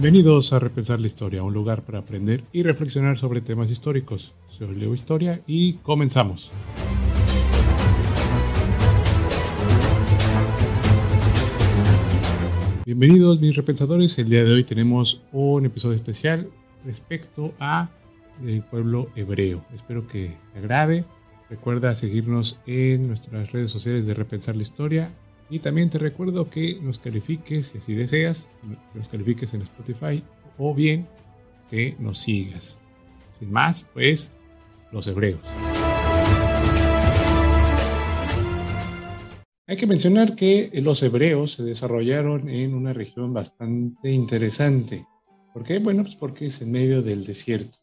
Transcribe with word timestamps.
Bienvenidos 0.00 0.54
a 0.54 0.58
Repensar 0.58 0.98
la 0.98 1.08
Historia, 1.08 1.42
un 1.42 1.52
lugar 1.52 1.84
para 1.84 1.98
aprender 1.98 2.42
y 2.52 2.62
reflexionar 2.62 3.18
sobre 3.18 3.42
temas 3.42 3.70
históricos. 3.70 4.32
Soy 4.48 4.74
Leo 4.74 4.94
Historia 4.94 5.42
y 5.46 5.74
comenzamos. 5.74 6.50
Bienvenidos 12.86 13.40
mis 13.42 13.54
repensadores, 13.54 14.18
el 14.18 14.30
día 14.30 14.42
de 14.42 14.54
hoy 14.54 14.64
tenemos 14.64 15.20
un 15.32 15.66
episodio 15.66 15.96
especial 15.96 16.48
respecto 16.86 17.52
a 17.60 17.90
el 18.42 18.62
pueblo 18.62 19.10
hebreo. 19.16 19.62
Espero 19.74 20.06
que 20.06 20.34
te 20.54 20.58
agrade. 20.60 21.04
Recuerda 21.50 21.94
seguirnos 21.94 22.58
en 22.66 23.06
nuestras 23.06 23.52
redes 23.52 23.70
sociales 23.70 24.06
de 24.06 24.14
Repensar 24.14 24.56
la 24.56 24.62
Historia 24.62 25.10
y 25.50 25.58
también 25.58 25.90
te 25.90 25.98
recuerdo 25.98 26.48
que 26.48 26.78
nos 26.80 26.98
califiques, 26.98 27.68
si 27.68 27.78
así 27.78 27.94
deseas, 27.94 28.52
que 28.92 28.98
nos 28.98 29.08
califiques 29.08 29.52
en 29.52 29.62
Spotify 29.62 30.22
o 30.56 30.74
bien 30.74 31.06
que 31.68 31.96
nos 31.98 32.18
sigas. 32.18 32.78
Sin 33.30 33.50
más, 33.50 33.90
pues, 33.92 34.32
los 34.92 35.06
hebreos. 35.06 35.40
Hay 39.66 39.76
que 39.76 39.86
mencionar 39.86 40.34
que 40.34 40.70
los 40.82 41.00
hebreos 41.02 41.52
se 41.52 41.62
desarrollaron 41.62 42.48
en 42.48 42.74
una 42.74 42.92
región 42.92 43.32
bastante 43.32 44.10
interesante. 44.10 45.06
¿Por 45.52 45.62
qué? 45.62 45.78
Bueno, 45.78 46.02
pues 46.02 46.16
porque 46.16 46.46
es 46.46 46.60
en 46.60 46.72
medio 46.72 47.02
del 47.02 47.24
desierto. 47.24 47.78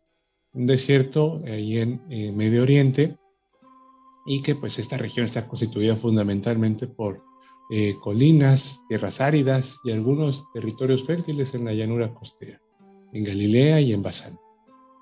Un 0.52 0.66
desierto 0.66 1.42
ahí 1.46 1.78
en, 1.78 2.02
Medio 2.36 2.64
Oriente 2.64 3.16
y 4.26 4.42
que 4.42 4.56
pues 4.56 4.80
esta 4.80 4.98
región 4.98 5.26
está 5.26 5.48
constituida 5.48 5.96
fundamentalmente 5.96 6.88
por 6.88 7.24
eh, 7.70 7.96
colinas, 8.02 8.82
tierras 8.88 9.20
áridas 9.20 9.80
y 9.84 9.92
algunos 9.92 10.50
territorios 10.52 11.06
fértiles 11.06 11.54
en 11.54 11.66
la 11.66 11.74
llanura 11.74 12.14
costera, 12.14 12.62
en 13.14 13.24
Galilea 13.24 13.82
y 13.82 13.94
en 13.94 14.02
Basán. 14.02 14.40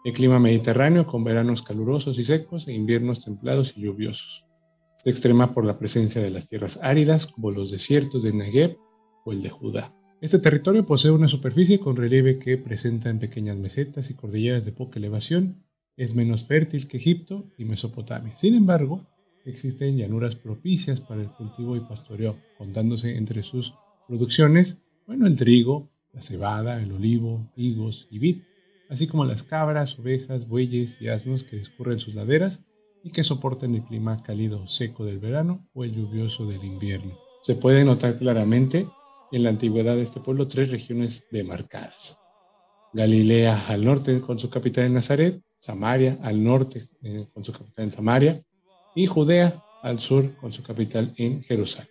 El 0.03 0.13
clima 0.13 0.39
mediterráneo 0.39 1.05
con 1.05 1.23
veranos 1.23 1.61
calurosos 1.61 2.19
y 2.19 2.23
secos 2.23 2.67
e 2.67 2.73
inviernos 2.73 3.23
templados 3.23 3.73
y 3.75 3.81
lluviosos. 3.81 4.45
Se 4.99 5.09
extrema 5.09 5.53
por 5.53 5.65
la 5.65 5.77
presencia 5.77 6.21
de 6.21 6.29
las 6.29 6.45
tierras 6.45 6.79
áridas 6.81 7.27
como 7.27 7.51
los 7.51 7.71
desiertos 7.71 8.23
de 8.23 8.33
Negev 8.33 8.77
o 9.25 9.31
el 9.31 9.41
de 9.41 9.49
Judá. 9.49 9.93
Este 10.21 10.39
territorio 10.39 10.85
posee 10.85 11.11
una 11.11 11.27
superficie 11.27 11.79
con 11.79 11.95
relieve 11.95 12.39
que 12.39 12.57
presenta 12.57 13.09
en 13.09 13.19
pequeñas 13.19 13.57
mesetas 13.57 14.09
y 14.09 14.15
cordilleras 14.15 14.65
de 14.65 14.71
poca 14.71 14.97
elevación. 14.97 15.63
Es 15.97 16.15
menos 16.15 16.45
fértil 16.45 16.87
que 16.87 16.97
Egipto 16.97 17.51
y 17.57 17.65
Mesopotamia. 17.65 18.35
Sin 18.35 18.55
embargo, 18.55 19.05
existen 19.45 19.97
llanuras 19.97 20.35
propicias 20.35 21.01
para 21.01 21.21
el 21.21 21.31
cultivo 21.31 21.75
y 21.75 21.81
pastoreo, 21.81 22.37
contándose 22.57 23.15
entre 23.15 23.43
sus 23.43 23.73
producciones, 24.07 24.81
bueno, 25.07 25.27
el 25.27 25.37
trigo, 25.37 25.89
la 26.13 26.21
cebada, 26.21 26.81
el 26.81 26.91
olivo, 26.91 27.51
higos 27.55 28.07
y 28.09 28.19
vid, 28.19 28.37
así 28.89 29.07
como 29.07 29.25
las 29.25 29.43
cabras, 29.43 29.99
ovejas, 29.99 30.47
bueyes 30.47 30.97
y 31.01 31.09
asnos 31.09 31.43
que 31.43 31.57
discurren 31.57 31.99
sus 31.99 32.15
laderas 32.15 32.63
y 33.03 33.11
que 33.11 33.23
soportan 33.23 33.75
el 33.75 33.83
clima 33.83 34.21
cálido 34.23 34.65
seco 34.67 35.05
del 35.05 35.19
verano 35.19 35.67
o 35.73 35.83
el 35.83 35.93
lluvioso 35.93 36.45
del 36.45 36.63
invierno. 36.63 37.17
Se 37.41 37.55
puede 37.55 37.85
notar 37.85 38.17
claramente 38.17 38.87
en 39.31 39.43
la 39.43 39.49
antigüedad 39.49 39.95
de 39.95 40.01
este 40.01 40.19
pueblo 40.19 40.47
tres 40.47 40.71
regiones 40.71 41.25
demarcadas. 41.31 42.19
Galilea 42.93 43.67
al 43.67 43.83
norte 43.83 44.21
con 44.21 44.39
su 44.39 44.49
capital 44.49 44.85
en 44.85 44.93
Nazaret, 44.93 45.41
Samaria 45.57 46.17
al 46.23 46.43
norte 46.43 46.87
eh, 47.03 47.27
con 47.33 47.43
su 47.43 47.51
capital 47.51 47.85
en 47.85 47.91
Samaria, 47.91 48.43
y 48.95 49.05
Judea 49.05 49.61
al 49.83 49.99
sur 49.99 50.35
con 50.37 50.51
su 50.51 50.63
capital 50.63 51.13
en 51.17 51.43
Jerusalén. 51.43 51.89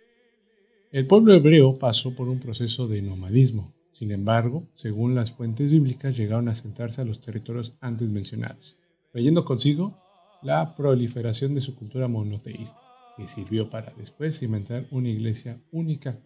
El 0.91 1.07
pueblo 1.07 1.33
hebreo 1.33 1.77
pasó 1.77 2.15
por 2.15 2.27
un 2.27 2.39
proceso 2.39 2.87
de 2.87 3.01
nomadismo. 3.01 3.73
Sin 3.93 4.11
embargo, 4.11 4.67
según 4.73 5.15
las 5.15 5.31
fuentes 5.31 5.71
bíblicas, 5.71 6.17
llegaron 6.17 6.49
a 6.49 6.53
sentarse 6.55 7.01
a 7.01 7.05
los 7.05 7.21
territorios 7.21 7.73
antes 7.79 8.11
mencionados, 8.11 8.75
trayendo 9.11 9.45
consigo 9.45 9.97
la 10.41 10.75
proliferación 10.75 11.55
de 11.55 11.61
su 11.61 11.75
cultura 11.75 12.07
monoteísta, 12.07 12.79
que 13.15 13.27
sirvió 13.27 13.69
para 13.69 13.93
después 13.97 14.37
cimentar 14.37 14.85
una 14.91 15.09
iglesia 15.09 15.61
única 15.71 16.19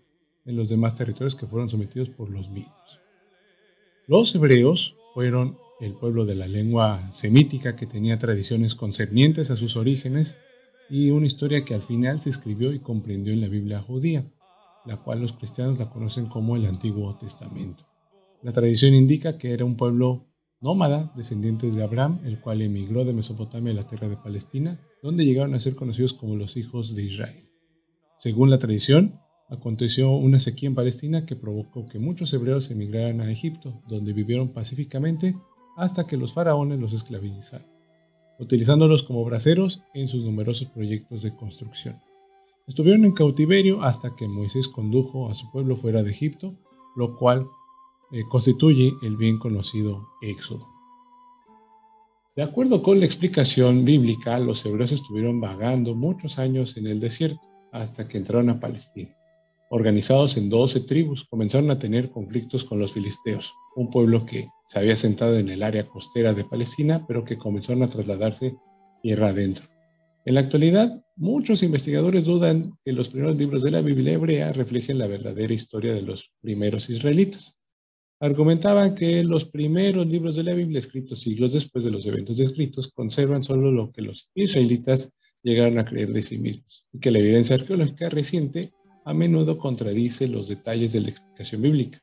en 0.45 0.55
los 0.55 0.69
demás 0.69 0.95
territorios 0.95 1.35
que 1.35 1.45
fueron 1.45 1.69
sometidos 1.69 2.09
por 2.09 2.29
los 2.29 2.49
mismos. 2.49 2.99
Los 4.07 4.33
hebreos 4.33 4.95
fueron 5.13 5.57
el 5.79 5.93
pueblo 5.93 6.25
de 6.25 6.35
la 6.35 6.47
lengua 6.47 7.11
semítica 7.11 7.75
que 7.75 7.85
tenía 7.85 8.17
tradiciones 8.17 8.73
concernientes 8.73 9.51
a 9.51 9.57
sus 9.57 9.75
orígenes 9.75 10.37
y 10.89 11.11
una 11.11 11.27
historia 11.27 11.63
que 11.63 11.75
al 11.75 11.81
final 11.81 12.19
se 12.19 12.29
escribió 12.29 12.73
y 12.73 12.79
comprendió 12.79 13.31
en 13.31 13.41
la 13.41 13.47
Biblia 13.47 13.81
judía, 13.81 14.25
la 14.85 14.97
cual 14.97 15.21
los 15.21 15.33
cristianos 15.33 15.79
la 15.79 15.89
conocen 15.89 16.25
como 16.25 16.55
el 16.55 16.65
Antiguo 16.65 17.15
Testamento. 17.15 17.85
La 18.41 18.51
tradición 18.51 18.95
indica 18.95 19.37
que 19.37 19.53
era 19.53 19.65
un 19.65 19.75
pueblo 19.75 20.25
nómada, 20.61 21.11
descendientes 21.15 21.75
de 21.75 21.83
Abraham, 21.83 22.19
el 22.23 22.39
cual 22.39 22.61
emigró 22.61 23.05
de 23.05 23.13
Mesopotamia 23.13 23.71
a 23.71 23.75
la 23.75 23.87
tierra 23.87 24.09
de 24.09 24.17
Palestina, 24.17 24.79
donde 25.03 25.25
llegaron 25.25 25.53
a 25.53 25.59
ser 25.59 25.75
conocidos 25.75 26.13
como 26.13 26.35
los 26.35 26.57
hijos 26.57 26.95
de 26.95 27.03
Israel. 27.03 27.49
Según 28.17 28.49
la 28.49 28.59
tradición, 28.59 29.19
aconteció 29.49 30.11
una 30.11 30.39
sequía 30.39 30.67
en 30.67 30.75
Palestina 30.75 31.25
que 31.25 31.35
provocó 31.35 31.85
que 31.85 31.99
muchos 31.99 32.33
hebreos 32.33 32.71
emigraran 32.71 33.21
a 33.21 33.31
Egipto, 33.31 33.81
donde 33.87 34.13
vivieron 34.13 34.49
pacíficamente 34.49 35.35
hasta 35.77 36.07
que 36.07 36.17
los 36.17 36.33
faraones 36.33 36.79
los 36.79 36.93
esclavizaron 36.93 37.78
utilizándolos 38.39 39.03
como 39.03 39.25
braceros 39.25 39.81
en 39.93 40.07
sus 40.07 40.23
numerosos 40.23 40.67
proyectos 40.69 41.21
de 41.21 41.35
construcción. 41.35 41.95
Estuvieron 42.67 43.05
en 43.05 43.13
cautiverio 43.13 43.81
hasta 43.83 44.15
que 44.15 44.27
Moisés 44.27 44.67
condujo 44.67 45.29
a 45.29 45.33
su 45.33 45.51
pueblo 45.51 45.75
fuera 45.75 46.03
de 46.03 46.11
Egipto, 46.11 46.55
lo 46.95 47.15
cual 47.15 47.47
eh, 48.11 48.23
constituye 48.29 48.93
el 49.01 49.17
bien 49.17 49.37
conocido 49.39 50.07
Éxodo. 50.21 50.67
De 52.35 52.43
acuerdo 52.43 52.81
con 52.81 52.99
la 52.99 53.05
explicación 53.05 53.83
bíblica, 53.83 54.39
los 54.39 54.65
hebreos 54.65 54.91
estuvieron 54.91 55.41
vagando 55.41 55.95
muchos 55.95 56.39
años 56.39 56.77
en 56.77 56.87
el 56.87 56.99
desierto 56.99 57.41
hasta 57.71 58.07
que 58.07 58.17
entraron 58.17 58.49
a 58.49 58.59
Palestina 58.59 59.18
organizados 59.69 60.35
en 60.37 60.49
12 60.49 60.81
tribus, 60.81 61.25
comenzaron 61.25 61.69
a 61.71 61.79
tener 61.79 62.09
conflictos 62.09 62.63
con 62.63 62.79
los 62.79 62.93
filisteos, 62.93 63.53
un 63.75 63.89
pueblo 63.89 64.25
que 64.25 64.49
se 64.65 64.79
había 64.79 64.95
sentado 64.95 65.37
en 65.37 65.49
el 65.49 65.63
área 65.63 65.87
costera 65.87 66.33
de 66.33 66.43
Palestina, 66.43 67.05
pero 67.07 67.23
que 67.23 67.37
comenzaron 67.37 67.83
a 67.83 67.87
trasladarse 67.87 68.55
tierra 69.03 69.29
adentro. 69.29 69.65
En 70.25 70.35
la 70.35 70.41
actualidad, 70.41 71.03
muchos 71.15 71.63
investigadores 71.63 72.25
dudan 72.25 72.77
que 72.83 72.91
los 72.91 73.09
primeros 73.09 73.37
libros 73.37 73.63
de 73.63 73.71
la 73.71 73.81
Biblia 73.81 74.13
hebrea 74.13 74.51
reflejen 74.53 74.97
la 74.97 75.07
verdadera 75.07 75.53
historia 75.53 75.93
de 75.93 76.01
los 76.01 76.31
primeros 76.41 76.89
israelitas. 76.89 77.57
Argumentaban 78.19 78.95
que 78.95 79.23
los 79.23 79.45
primeros 79.45 80.07
libros 80.07 80.35
de 80.35 80.43
la 80.43 80.53
Biblia, 80.53 80.79
escritos 80.79 81.21
siglos 81.21 81.53
después 81.53 81.85
de 81.85 81.91
los 81.91 82.05
eventos 82.05 82.37
descritos, 82.37 82.91
conservan 82.91 83.43
solo 83.43 83.71
lo 83.71 83.91
que 83.91 84.01
los 84.01 84.29
israelitas 84.33 85.13
llegaron 85.41 85.79
a 85.79 85.85
creer 85.85 86.11
de 86.11 86.21
sí 86.21 86.37
mismos, 86.37 86.85
y 86.91 86.99
que 86.99 87.11
la 87.11 87.19
evidencia 87.19 87.55
arqueológica 87.55 88.09
reciente 88.09 88.73
a 89.09 89.13
menudo 89.15 89.57
contradice 89.57 90.27
los 90.27 90.49
detalles 90.49 90.93
de 90.93 91.01
la 91.01 91.09
explicación 91.09 91.63
bíblica. 91.63 91.99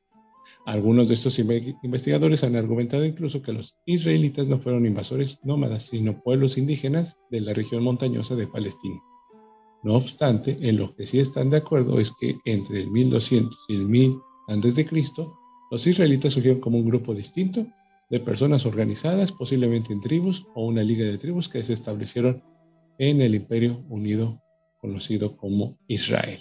Algunos 0.66 1.06
de 1.06 1.14
estos 1.14 1.38
investigadores 1.38 2.42
han 2.42 2.56
argumentado 2.56 3.04
incluso 3.04 3.42
que 3.42 3.52
los 3.52 3.76
israelitas 3.86 4.48
no 4.48 4.58
fueron 4.58 4.86
invasores 4.86 5.38
nómadas, 5.44 5.84
sino 5.84 6.20
pueblos 6.20 6.58
indígenas 6.58 7.16
de 7.30 7.42
la 7.42 7.54
región 7.54 7.84
montañosa 7.84 8.34
de 8.34 8.48
Palestina. 8.48 9.00
No 9.84 9.94
obstante, 9.94 10.56
en 10.60 10.78
lo 10.78 10.92
que 10.92 11.06
sí 11.06 11.20
están 11.20 11.48
de 11.48 11.58
acuerdo 11.58 12.00
es 12.00 12.10
que 12.10 12.38
entre 12.44 12.80
el 12.80 12.90
1200 12.90 13.56
y 13.68 13.74
el 13.76 13.86
1000 13.86 14.16
a.C., 14.48 14.88
los 15.70 15.86
israelitas 15.86 16.32
surgieron 16.32 16.60
como 16.60 16.78
un 16.78 16.86
grupo 16.86 17.14
distinto 17.14 17.68
de 18.10 18.18
personas 18.18 18.66
organizadas, 18.66 19.30
posiblemente 19.30 19.92
en 19.92 20.00
tribus 20.00 20.44
o 20.56 20.66
una 20.66 20.82
liga 20.82 21.04
de 21.04 21.18
tribus 21.18 21.48
que 21.48 21.62
se 21.62 21.72
establecieron 21.72 22.42
en 22.98 23.20
el 23.20 23.36
Imperio 23.36 23.78
Unido 23.88 24.42
conocido 24.80 25.36
como 25.36 25.78
Israel. 25.86 26.40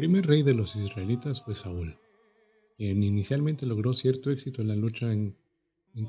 Primer 0.00 0.26
rey 0.26 0.42
de 0.42 0.54
los 0.54 0.76
israelitas 0.76 1.42
fue 1.44 1.54
Saúl, 1.54 1.98
quien 2.78 3.02
inicialmente 3.02 3.66
logró 3.66 3.92
cierto 3.92 4.30
éxito 4.30 4.62
en 4.62 4.68
la 4.68 4.74
lucha 4.74 5.12
en, 5.12 5.36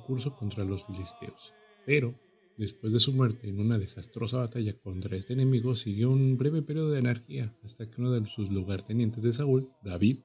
curso 0.08 0.34
contra 0.34 0.64
los 0.64 0.86
filisteos, 0.86 1.54
pero 1.86 2.16
Después 2.58 2.94
de 2.94 3.00
su 3.00 3.12
muerte 3.12 3.50
en 3.50 3.60
una 3.60 3.78
desastrosa 3.78 4.38
batalla 4.38 4.78
contra 4.78 5.18
este 5.18 5.34
enemigo, 5.34 5.76
siguió 5.76 6.12
un 6.12 6.38
breve 6.38 6.62
periodo 6.62 6.92
de 6.92 7.00
anarquía 7.00 7.56
hasta 7.64 7.90
que 7.90 8.00
uno 8.00 8.12
de 8.12 8.24
sus 8.26 8.52
lugartenientes 8.52 9.24
de 9.24 9.34
Saúl, 9.34 9.70
David, 9.84 10.20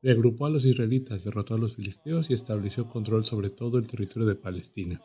reagrupó 0.00 0.46
a 0.46 0.50
los 0.50 0.64
israelitas, 0.64 1.24
derrotó 1.24 1.54
a 1.54 1.58
los 1.58 1.76
filisteos 1.76 2.30
y 2.30 2.32
estableció 2.32 2.88
control 2.88 3.24
sobre 3.24 3.50
todo 3.50 3.78
el 3.78 3.86
territorio 3.86 4.26
de 4.26 4.36
Palestina. 4.36 5.02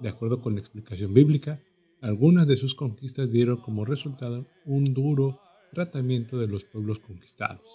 De 0.00 0.08
acuerdo 0.08 0.40
con 0.40 0.54
la 0.54 0.60
explicación 0.60 1.14
bíblica, 1.14 1.62
algunas 2.00 2.48
de 2.48 2.56
sus 2.56 2.74
conquistas 2.74 3.30
dieron 3.30 3.58
como 3.58 3.84
resultado 3.84 4.46
un 4.64 4.92
duro 4.92 5.40
tratamiento 5.72 6.38
de 6.38 6.48
los 6.48 6.64
pueblos 6.64 6.98
conquistados. 6.98 7.68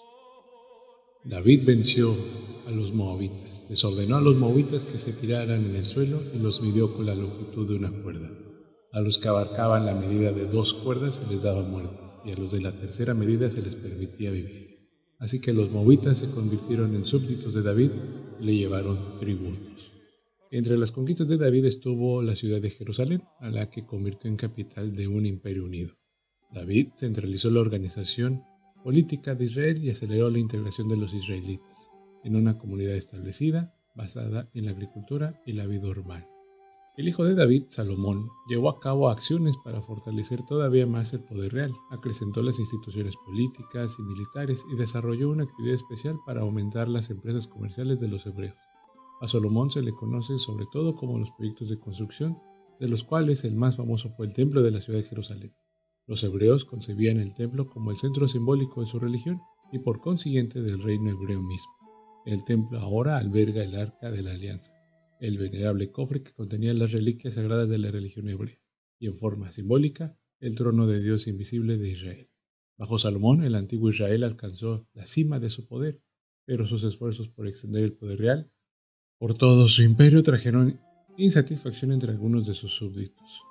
David 1.24 1.62
venció 1.64 2.14
a 2.66 2.70
los 2.72 2.92
moabitas, 2.92 3.68
desordenó 3.68 4.16
a 4.16 4.20
los 4.20 4.36
moabitas 4.36 4.84
que 4.84 4.98
se 4.98 5.12
tiraran 5.12 5.64
en 5.64 5.76
el 5.76 5.84
suelo 5.84 6.20
y 6.34 6.38
los 6.38 6.62
midió 6.62 6.92
con 6.92 7.06
la 7.06 7.14
longitud 7.14 7.68
de 7.68 7.76
una 7.76 7.92
cuerda. 7.92 8.30
A 8.92 9.00
los 9.00 9.18
que 9.18 9.28
abarcaban 9.28 9.86
la 9.86 9.94
medida 9.94 10.32
de 10.32 10.46
dos 10.46 10.74
cuerdas 10.74 11.16
se 11.16 11.32
les 11.32 11.42
daba 11.42 11.62
muerte, 11.62 11.96
y 12.24 12.32
a 12.32 12.36
los 12.36 12.50
de 12.50 12.60
la 12.60 12.72
tercera 12.72 13.14
medida 13.14 13.50
se 13.50 13.62
les 13.62 13.76
permitía 13.76 14.30
vivir. 14.30 14.72
Así 15.18 15.40
que 15.40 15.52
los 15.52 15.70
moabitas 15.70 16.18
se 16.18 16.30
convirtieron 16.30 16.94
en 16.96 17.04
súbditos 17.04 17.54
de 17.54 17.62
David 17.62 17.90
y 18.40 18.44
le 18.44 18.56
llevaron 18.56 19.20
tributos. 19.20 19.92
Entre 20.50 20.76
las 20.76 20.90
conquistas 20.90 21.28
de 21.28 21.38
David 21.38 21.66
estuvo 21.66 22.20
la 22.20 22.34
ciudad 22.34 22.60
de 22.60 22.68
Jerusalén, 22.68 23.22
a 23.38 23.48
la 23.48 23.70
que 23.70 23.86
convirtió 23.86 24.28
en 24.28 24.36
capital 24.36 24.94
de 24.94 25.06
un 25.06 25.24
imperio 25.24 25.64
unido. 25.64 25.94
David 26.52 26.90
centralizó 26.94 27.50
la 27.50 27.60
organización 27.60 28.44
política 28.84 29.34
de 29.34 29.46
Israel 29.46 29.82
y 29.82 29.90
aceleró 29.90 30.30
la 30.30 30.38
integración 30.38 30.88
de 30.88 30.96
los 30.96 31.14
israelitas 31.14 31.90
en 32.24 32.36
una 32.36 32.58
comunidad 32.58 32.94
establecida 32.94 33.74
basada 33.94 34.50
en 34.54 34.66
la 34.66 34.72
agricultura 34.72 35.40
y 35.46 35.52
la 35.52 35.66
vida 35.66 35.88
urbana. 35.88 36.26
El 36.98 37.08
hijo 37.08 37.24
de 37.24 37.34
David, 37.34 37.64
Salomón, 37.68 38.28
llevó 38.48 38.68
a 38.68 38.78
cabo 38.78 39.08
acciones 39.08 39.56
para 39.64 39.80
fortalecer 39.80 40.42
todavía 40.42 40.86
más 40.86 41.14
el 41.14 41.20
poder 41.20 41.54
real, 41.54 41.72
acrecentó 41.90 42.42
las 42.42 42.58
instituciones 42.58 43.14
políticas 43.24 43.96
y 43.98 44.02
militares 44.02 44.62
y 44.70 44.76
desarrolló 44.76 45.30
una 45.30 45.44
actividad 45.44 45.76
especial 45.76 46.18
para 46.26 46.42
aumentar 46.42 46.88
las 46.88 47.08
empresas 47.08 47.46
comerciales 47.46 47.98
de 47.98 48.08
los 48.08 48.26
hebreos. 48.26 48.58
A 49.22 49.26
Salomón 49.26 49.70
se 49.70 49.80
le 49.80 49.92
conoce 49.92 50.38
sobre 50.38 50.66
todo 50.70 50.94
como 50.94 51.18
los 51.18 51.30
proyectos 51.30 51.70
de 51.70 51.78
construcción, 51.78 52.38
de 52.78 52.88
los 52.88 53.04
cuales 53.04 53.44
el 53.44 53.54
más 53.54 53.76
famoso 53.76 54.10
fue 54.10 54.26
el 54.26 54.34
templo 54.34 54.60
de 54.62 54.72
la 54.72 54.80
ciudad 54.80 54.98
de 54.98 55.08
Jerusalén. 55.08 55.54
Los 56.12 56.24
hebreos 56.24 56.66
concebían 56.66 57.20
el 57.20 57.32
templo 57.32 57.70
como 57.70 57.90
el 57.90 57.96
centro 57.96 58.28
simbólico 58.28 58.82
de 58.82 58.86
su 58.86 58.98
religión 58.98 59.40
y 59.72 59.78
por 59.78 59.98
consiguiente 59.98 60.60
del 60.60 60.82
reino 60.82 61.10
hebreo 61.10 61.40
mismo. 61.40 61.72
El 62.26 62.44
templo 62.44 62.80
ahora 62.80 63.16
alberga 63.16 63.64
el 63.64 63.74
arca 63.74 64.10
de 64.10 64.20
la 64.20 64.32
alianza, 64.32 64.74
el 65.20 65.38
venerable 65.38 65.90
cofre 65.90 66.22
que 66.22 66.34
contenía 66.34 66.74
las 66.74 66.92
reliquias 66.92 67.36
sagradas 67.36 67.70
de 67.70 67.78
la 67.78 67.90
religión 67.90 68.28
hebrea, 68.28 68.60
y 68.98 69.06
en 69.06 69.16
forma 69.16 69.52
simbólica, 69.52 70.14
el 70.38 70.54
trono 70.54 70.86
de 70.86 71.00
Dios 71.00 71.28
invisible 71.28 71.78
de 71.78 71.88
Israel. 71.88 72.28
Bajo 72.76 72.98
Salomón, 72.98 73.42
el 73.42 73.54
antiguo 73.54 73.88
Israel 73.88 74.24
alcanzó 74.24 74.86
la 74.92 75.06
cima 75.06 75.40
de 75.40 75.48
su 75.48 75.66
poder, 75.66 76.02
pero 76.44 76.66
sus 76.66 76.84
esfuerzos 76.84 77.30
por 77.30 77.48
extender 77.48 77.84
el 77.84 77.94
poder 77.94 78.18
real 78.18 78.52
por 79.16 79.32
todo 79.32 79.66
su 79.66 79.82
imperio 79.82 80.22
trajeron 80.22 80.78
insatisfacción 81.16 81.90
entre 81.90 82.10
algunos 82.10 82.44
de 82.44 82.52
sus 82.52 82.74
súbditos. 82.74 83.46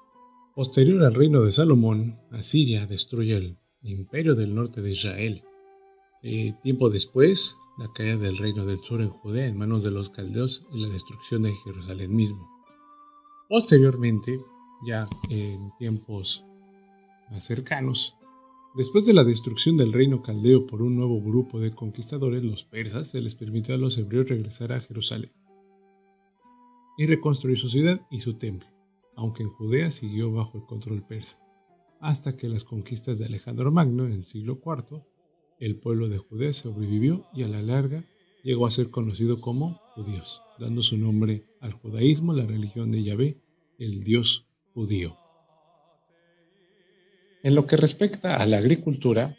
Posterior 0.53 1.01
al 1.05 1.13
reino 1.13 1.43
de 1.43 1.53
Salomón, 1.53 2.19
Asiria 2.29 2.85
destruye 2.85 3.37
el 3.37 3.57
imperio 3.83 4.35
del 4.35 4.53
norte 4.53 4.81
de 4.81 4.91
Israel. 4.91 5.45
Eh, 6.23 6.53
tiempo 6.61 6.89
después, 6.89 7.57
la 7.77 7.89
caída 7.93 8.17
del 8.17 8.37
reino 8.37 8.65
del 8.65 8.79
sur 8.79 8.99
en 8.99 9.09
Judea 9.09 9.47
en 9.47 9.57
manos 9.57 9.81
de 9.81 9.91
los 9.91 10.09
caldeos 10.09 10.67
y 10.73 10.81
la 10.81 10.89
destrucción 10.89 11.43
de 11.43 11.53
Jerusalén 11.53 12.13
mismo. 12.13 12.49
Posteriormente, 13.47 14.41
ya 14.85 15.07
en 15.29 15.71
tiempos 15.77 16.43
más 17.31 17.45
cercanos, 17.45 18.15
después 18.75 19.05
de 19.05 19.13
la 19.13 19.23
destrucción 19.23 19.77
del 19.77 19.93
reino 19.93 20.21
caldeo 20.21 20.67
por 20.67 20.81
un 20.81 20.97
nuevo 20.97 21.21
grupo 21.21 21.61
de 21.61 21.71
conquistadores, 21.71 22.43
los 22.43 22.65
persas, 22.65 23.07
se 23.07 23.21
les 23.21 23.35
permitió 23.35 23.73
a 23.75 23.77
los 23.77 23.97
hebreos 23.97 24.27
regresar 24.27 24.73
a 24.73 24.81
Jerusalén 24.81 25.31
y 26.97 27.05
reconstruir 27.05 27.57
su 27.57 27.69
ciudad 27.69 28.01
y 28.11 28.19
su 28.19 28.33
templo 28.33 28.80
aunque 29.21 29.43
en 29.43 29.49
Judea 29.49 29.91
siguió 29.91 30.31
bajo 30.31 30.57
el 30.57 30.65
control 30.65 31.03
persa, 31.03 31.39
hasta 31.99 32.35
que 32.35 32.49
las 32.49 32.63
conquistas 32.63 33.19
de 33.19 33.25
Alejandro 33.25 33.71
Magno 33.71 34.07
en 34.07 34.13
el 34.13 34.23
siglo 34.23 34.59
IV, 34.65 35.03
el 35.59 35.75
pueblo 35.75 36.09
de 36.09 36.17
Judea 36.17 36.51
sobrevivió 36.51 37.27
y 37.31 37.43
a 37.43 37.47
la 37.47 37.61
larga 37.61 38.03
llegó 38.43 38.65
a 38.65 38.71
ser 38.71 38.89
conocido 38.89 39.39
como 39.39 39.79
judíos, 39.93 40.41
dando 40.57 40.81
su 40.81 40.97
nombre 40.97 41.43
al 41.59 41.71
judaísmo, 41.71 42.33
la 42.33 42.47
religión 42.47 42.89
de 42.89 43.03
Yahvé, 43.03 43.37
el 43.77 44.03
Dios 44.03 44.47
judío. 44.73 45.15
En 47.43 47.53
lo 47.53 47.67
que 47.67 47.77
respecta 47.77 48.37
a 48.37 48.45
la 48.47 48.57
agricultura, 48.57 49.37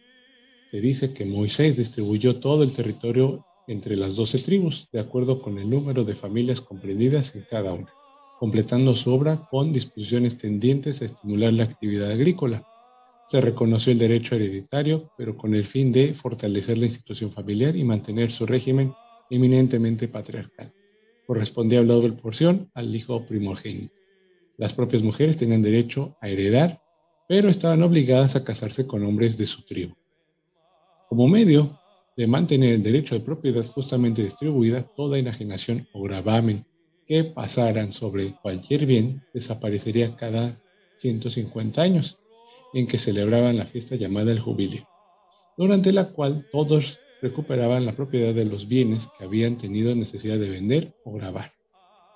se 0.71 0.81
dice 0.81 1.13
que 1.13 1.25
Moisés 1.25 1.77
distribuyó 1.77 2.39
todo 2.39 2.63
el 2.63 2.73
territorio 2.73 3.45
entre 3.67 3.97
las 3.97 4.15
doce 4.15 4.39
tribus, 4.39 4.89
de 4.93 5.01
acuerdo 5.01 5.43
con 5.43 5.59
el 5.59 5.69
número 5.69 6.05
de 6.05 6.15
familias 6.15 6.61
comprendidas 6.61 7.35
en 7.35 7.43
cada 7.51 7.73
una 7.73 7.93
completando 8.43 8.97
su 8.97 9.13
obra 9.13 9.37
con 9.53 9.73
disposiciones 9.73 10.37
tendientes 10.37 11.01
a 11.01 11.05
estimular 11.05 11.53
la 11.53 11.63
actividad 11.63 12.11
agrícola. 12.11 12.67
Se 13.25 13.41
reconoció 13.41 13.93
el 13.93 14.01
derecho 14.01 14.35
hereditario, 14.35 15.13
pero 15.17 15.37
con 15.37 15.55
el 15.55 15.63
fin 15.63 15.93
de 15.93 16.13
fortalecer 16.13 16.77
la 16.77 16.87
institución 16.87 17.31
familiar 17.31 17.77
y 17.77 17.85
mantener 17.85 18.33
su 18.33 18.45
régimen 18.45 18.95
eminentemente 19.31 20.09
patriarcal. 20.09 20.73
Correspondía 21.25 21.83
la 21.83 21.95
doble 21.95 22.15
porción 22.15 22.69
al 22.75 22.97
hijo 22.97 23.25
primogénito. 23.27 23.95
Las 24.57 24.75
propias 24.75 25.05
mujeres 25.05 25.37
tenían 25.37 25.63
derecho 25.63 26.17
a 26.21 26.29
heredar, 26.29 26.83
pero 27.29 27.49
estaban 27.49 27.85
obligadas 27.85 28.35
a 28.35 28.43
casarse 28.43 28.89
con 28.89 29.05
hombres 29.05 29.39
de 29.39 29.47
su 29.47 29.63
tribu. 29.63 29.95
Como 31.09 31.29
medio 31.29 31.79
de 32.17 32.27
mantener 32.27 32.73
el 32.73 32.83
derecho 32.83 33.15
de 33.15 33.21
propiedad 33.21 33.65
justamente 33.65 34.25
distribuida, 34.25 34.83
toda 34.97 35.17
enajenación 35.17 35.87
o 35.93 36.03
gravamen 36.03 36.67
que 37.07 37.25
pasaran 37.25 37.93
sobre 37.93 38.35
cualquier 38.41 38.87
bien 38.87 39.23
desaparecería 39.35 40.17
cada 40.17 40.61
150 40.97 41.83
años, 41.83 42.19
en 42.75 42.87
que 42.87 42.99
celebraban 42.99 43.57
la 43.57 43.67
fiesta 43.67 43.97
llamada 43.97 44.33
el 44.33 44.39
jubileo, 44.39 44.89
durante 45.57 45.93
la 45.93 46.09
cual 46.09 46.47
todos 46.53 47.01
recuperaban 47.21 47.87
la 47.87 47.93
propiedad 47.93 48.35
de 48.35 48.45
los 48.45 48.67
bienes 48.67 49.09
que 49.17 49.25
habían 49.25 49.57
tenido 49.57 49.95
necesidad 49.95 50.39
de 50.39 50.51
vender 50.51 50.95
o 51.05 51.13
grabar. 51.13 51.53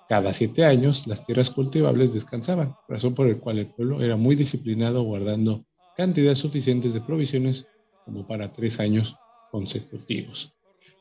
Cada 0.08 0.32
siete 0.32 0.64
años 0.64 1.06
las 1.06 1.24
tierras 1.24 1.50
cultivables 1.50 2.14
descansaban, 2.14 2.74
razón 2.88 3.14
por 3.14 3.28
la 3.28 3.38
cual 3.38 3.58
el 3.58 3.66
pueblo 3.66 4.02
era 4.02 4.16
muy 4.16 4.36
disciplinado 4.36 5.02
guardando 5.02 5.64
cantidades 5.96 6.38
suficientes 6.38 6.92
de 6.92 7.00
provisiones 7.00 7.66
como 8.04 8.26
para 8.26 8.52
tres 8.52 8.78
años 8.78 9.16
consecutivos. 9.50 10.52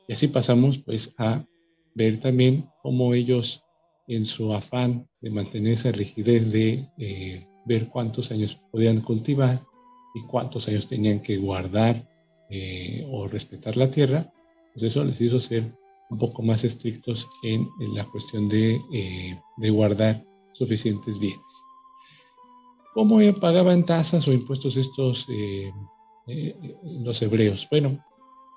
Y 0.07 0.13
así 0.13 0.27
pasamos 0.27 0.79
pues 0.79 1.13
a 1.17 1.45
ver 1.93 2.19
también 2.19 2.69
cómo 2.81 3.13
ellos 3.13 3.64
en 4.07 4.25
su 4.25 4.53
afán 4.53 5.07
de 5.21 5.29
mantener 5.29 5.73
esa 5.73 5.91
rigidez 5.91 6.51
de 6.51 6.87
eh, 6.97 7.47
ver 7.65 7.87
cuántos 7.89 8.31
años 8.31 8.59
podían 8.71 9.01
cultivar 9.01 9.63
y 10.13 10.21
cuántos 10.27 10.67
años 10.67 10.87
tenían 10.87 11.19
que 11.19 11.37
guardar 11.37 12.07
eh, 12.49 13.05
o 13.09 13.27
respetar 13.27 13.75
la 13.75 13.89
tierra, 13.89 14.31
pues 14.73 14.83
eso 14.83 15.03
les 15.03 15.19
hizo 15.19 15.39
ser 15.39 15.63
un 16.11 16.19
poco 16.19 16.43
más 16.43 16.63
estrictos 16.63 17.27
en, 17.41 17.67
la 17.95 18.03
cuestión 18.05 18.47
de, 18.47 18.79
eh, 18.93 19.39
de, 19.57 19.69
guardar 19.71 20.23
suficientes 20.53 21.17
bienes. 21.17 21.39
¿Cómo 22.93 23.19
pagaban 23.41 23.85
tasas 23.85 24.27
o 24.27 24.31
impuestos 24.31 24.77
estos 24.77 25.27
los 26.83 27.21
hebreos? 27.21 27.67
Bueno, 27.69 27.99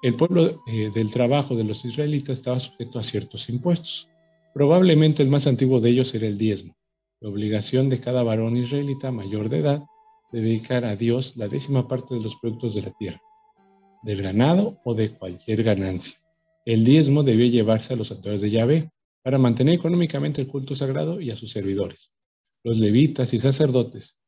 el 0.02 0.14
pueblo 0.14 0.62
del 0.67 1.11
trabajo 1.11 1.57
de 1.57 1.64
los 1.64 1.85
israelitas 1.85 2.38
estaba 2.38 2.61
sujeto 2.61 3.00
a 3.00 3.02
ciertos 3.02 3.49
impuestos. 3.49 4.09
Probablemente 4.55 5.23
el 5.23 5.28
más 5.28 5.47
antiguo 5.47 5.81
de 5.81 5.90
ellos 5.90 6.14
era 6.14 6.26
el 6.26 6.38
diezmo, 6.38 6.75
la 7.21 7.28
obligación 7.28 7.88
de 7.88 8.00
cada 8.00 8.23
varón 8.23 8.57
israelita 8.57 9.12
mayor 9.12 9.49
de 9.49 9.59
edad 9.59 9.83
de 10.33 10.40
dedicar 10.40 10.85
a 10.85 10.97
Dios 10.97 11.37
la 11.37 11.49
décima 11.49 11.88
parte 11.88 12.14
de 12.14 12.23
los 12.23 12.37
productos 12.37 12.75
de 12.75 12.83
la 12.83 12.90
tierra, 12.93 13.21
del 14.02 14.23
ganado 14.23 14.81
o 14.85 14.95
de 14.95 15.11
cualquier 15.11 15.62
ganancia. 15.62 16.19
El 16.64 16.85
diezmo 16.85 17.23
debía 17.23 17.49
llevarse 17.49 17.95
a 17.95 17.97
los 17.97 18.09
santuarios 18.09 18.43
de 18.43 18.50
Yahvé 18.50 18.90
para 19.23 19.38
mantener 19.38 19.75
económicamente 19.75 20.43
el 20.43 20.49
culto 20.49 20.75
sagrado 20.75 21.21
y 21.21 21.31
a 21.31 21.37
sus 21.37 21.50
servidores, 21.50 22.12
los 22.62 22.78
levitas 22.78 23.33
y 23.35 23.40
sacerdotes. 23.40 24.19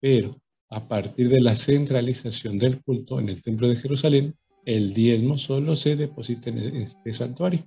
Pero 0.00 0.34
a 0.70 0.88
partir 0.88 1.28
de 1.28 1.40
la 1.40 1.54
centralización 1.54 2.58
del 2.58 2.82
culto 2.82 3.20
en 3.20 3.28
el 3.28 3.42
templo 3.42 3.68
de 3.68 3.76
Jerusalén, 3.76 4.36
el 4.64 4.92
diezmo 4.92 5.38
solo 5.38 5.76
se 5.76 5.94
deposita 5.94 6.50
en 6.50 6.76
este 6.76 7.12
santuario. 7.12 7.64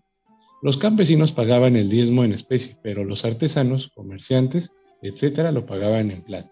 Los 0.62 0.78
campesinos 0.78 1.32
pagaban 1.32 1.76
el 1.76 1.90
diezmo 1.90 2.24
en 2.24 2.34
especie, 2.34 2.78
pero 2.82 3.04
los 3.04 3.26
artesanos, 3.26 3.92
comerciantes, 3.94 4.74
etcétera, 5.04 5.52
lo 5.52 5.66
pagaban 5.66 6.10
en 6.10 6.24
plata. 6.24 6.50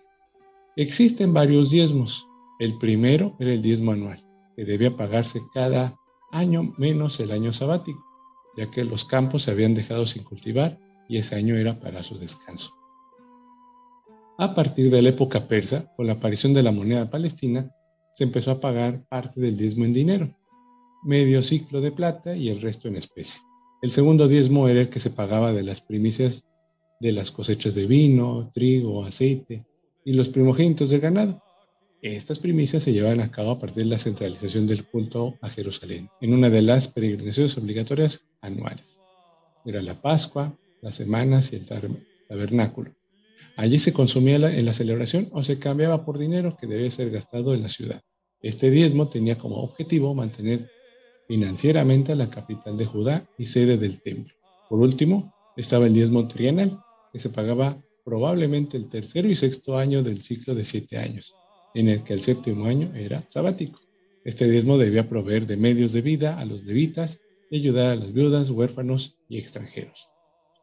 Existen 0.75 1.33
varios 1.33 1.71
diezmos. 1.71 2.27
El 2.59 2.77
primero 2.77 3.35
era 3.39 3.51
el 3.51 3.61
diezmo 3.61 3.91
anual, 3.91 4.23
que 4.55 4.63
debía 4.63 4.95
pagarse 4.95 5.41
cada 5.53 5.95
año 6.31 6.73
menos 6.77 7.19
el 7.19 7.31
año 7.31 7.51
sabático, 7.51 8.03
ya 8.55 8.69
que 8.69 8.85
los 8.85 9.05
campos 9.05 9.43
se 9.43 9.51
habían 9.51 9.73
dejado 9.73 10.05
sin 10.05 10.23
cultivar 10.23 10.79
y 11.09 11.17
ese 11.17 11.35
año 11.35 11.55
era 11.55 11.79
para 11.79 12.03
su 12.03 12.17
descanso. 12.17 12.75
A 14.37 14.53
partir 14.53 14.91
de 14.91 15.01
la 15.01 15.09
época 15.09 15.47
persa, 15.47 15.91
con 15.95 16.07
la 16.07 16.13
aparición 16.13 16.53
de 16.53 16.61
la 16.61 16.71
moneda 16.71 17.09
palestina, 17.09 17.71
se 18.13 18.25
empezó 18.25 18.51
a 18.51 18.59
pagar 18.59 19.03
parte 19.07 19.41
del 19.41 19.57
diezmo 19.57 19.85
en 19.85 19.93
dinero, 19.93 20.37
medio 21.03 21.41
ciclo 21.41 21.81
de 21.81 21.91
plata 21.91 22.35
y 22.35 22.49
el 22.49 22.61
resto 22.61 22.87
en 22.87 22.97
especie. 22.97 23.41
El 23.81 23.91
segundo 23.91 24.27
diezmo 24.27 24.67
era 24.67 24.81
el 24.81 24.89
que 24.89 24.99
se 24.99 25.09
pagaba 25.09 25.53
de 25.53 25.63
las 25.63 25.81
primicias 25.81 26.45
de 26.99 27.11
las 27.11 27.31
cosechas 27.31 27.75
de 27.75 27.85
vino, 27.85 28.49
trigo, 28.53 29.05
aceite 29.05 29.65
y 30.05 30.13
los 30.13 30.29
primogénitos 30.29 30.89
del 30.89 31.01
ganado. 31.01 31.41
Estas 32.01 32.39
primicias 32.39 32.83
se 32.83 32.93
llevaban 32.93 33.19
a 33.19 33.31
cabo 33.31 33.51
a 33.51 33.59
partir 33.59 33.83
de 33.83 33.89
la 33.89 33.97
centralización 33.97 34.67
del 34.67 34.85
culto 34.85 35.37
a 35.41 35.49
Jerusalén, 35.49 36.09
en 36.21 36.33
una 36.33 36.49
de 36.49 36.61
las 36.61 36.87
peregrinaciones 36.87 37.57
obligatorias 37.57 38.25
anuales. 38.41 38.99
Era 39.65 39.81
la 39.81 39.99
Pascua, 40.01 40.57
las 40.81 40.95
semanas 40.95 41.51
y 41.51 41.55
el 41.55 41.65
tabernáculo. 42.29 42.91
Allí 43.57 43.79
se 43.79 43.93
consumía 43.93 44.35
en 44.35 44.65
la 44.65 44.73
celebración 44.73 45.29
o 45.31 45.43
se 45.43 45.59
cambiaba 45.59 46.05
por 46.05 46.17
dinero 46.17 46.55
que 46.55 46.67
debía 46.67 46.91
ser 46.91 47.09
gastado 47.09 47.53
en 47.53 47.63
la 47.63 47.69
ciudad. 47.69 48.01
Este 48.41 48.69
diezmo 48.69 49.07
tenía 49.07 49.37
como 49.37 49.57
objetivo 49.57 50.13
mantener 50.13 50.69
financieramente 51.27 52.11
a 52.11 52.15
la 52.15 52.29
capital 52.29 52.77
de 52.77 52.85
Judá 52.85 53.27
y 53.37 53.45
sede 53.45 53.77
del 53.77 54.01
templo. 54.01 54.33
Por 54.69 54.79
último, 54.79 55.33
estaba 55.55 55.87
el 55.87 55.93
diezmo 55.93 56.27
trienal, 56.27 56.79
que 57.11 57.19
se 57.19 57.29
pagaba 57.29 57.77
probablemente 58.03 58.77
el 58.77 58.87
tercero 58.87 59.27
y 59.27 59.35
sexto 59.35 59.77
año 59.77 60.03
del 60.03 60.21
ciclo 60.21 60.53
de 60.53 60.63
siete 60.63 60.97
años, 60.97 61.35
en 61.73 61.89
el 61.89 62.03
que 62.03 62.13
el 62.13 62.21
séptimo 62.21 62.65
año 62.65 62.93
era 62.95 63.23
sabático. 63.27 63.79
Este 64.23 64.49
diezmo 64.49 64.77
debía 64.77 65.07
proveer 65.07 65.45
de 65.45 65.57
medios 65.57 65.91
de 65.93 66.01
vida 66.01 66.39
a 66.39 66.45
los 66.45 66.63
levitas 66.63 67.19
y 67.49 67.57
ayudar 67.57 67.91
a 67.91 67.95
las 67.95 68.11
viudas, 68.11 68.49
huérfanos 68.49 69.15
y 69.29 69.37
extranjeros. 69.37 70.07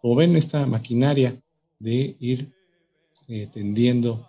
Como 0.00 0.16
ven, 0.16 0.36
esta 0.36 0.66
maquinaria 0.66 1.40
de 1.78 2.16
ir 2.18 2.52
eh, 3.28 3.48
tendiendo 3.52 4.28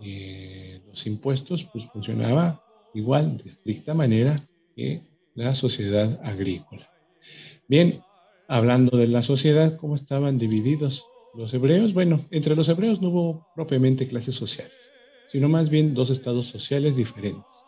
eh, 0.00 0.82
los 0.86 1.06
impuestos, 1.06 1.64
pues 1.64 1.84
funcionaba 1.86 2.62
igual, 2.94 3.36
de 3.38 3.48
estricta 3.48 3.94
manera, 3.94 4.36
que 4.76 5.02
la 5.34 5.54
sociedad 5.54 6.20
agrícola. 6.22 6.90
Bien, 7.68 8.02
hablando 8.48 8.96
de 8.96 9.08
la 9.08 9.22
sociedad, 9.22 9.76
¿cómo 9.76 9.94
estaban 9.94 10.38
divididos 10.38 11.06
los 11.34 11.52
hebreos? 11.54 11.94
Bueno, 11.94 12.24
entre 12.30 12.54
los 12.54 12.68
hebreos 12.68 13.00
no 13.00 13.08
hubo 13.08 13.46
propiamente 13.54 14.06
clases 14.06 14.34
sociales, 14.34 14.92
sino 15.28 15.48
más 15.48 15.70
bien 15.70 15.94
dos 15.94 16.10
estados 16.10 16.46
sociales 16.46 16.96
diferentes, 16.96 17.64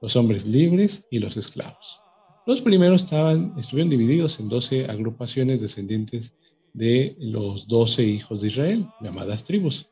los 0.00 0.16
hombres 0.16 0.46
libres 0.46 1.06
y 1.10 1.18
los 1.18 1.36
esclavos. 1.36 2.00
Los 2.46 2.60
primeros 2.60 3.04
estaban, 3.04 3.54
estuvieron 3.58 3.90
divididos 3.90 4.40
en 4.40 4.48
12 4.48 4.86
agrupaciones 4.86 5.60
descendientes 5.60 6.34
de 6.72 7.16
los 7.18 7.66
doce 7.68 8.04
hijos 8.04 8.40
de 8.40 8.48
Israel, 8.48 8.86
llamadas 9.00 9.44
tribus, 9.44 9.90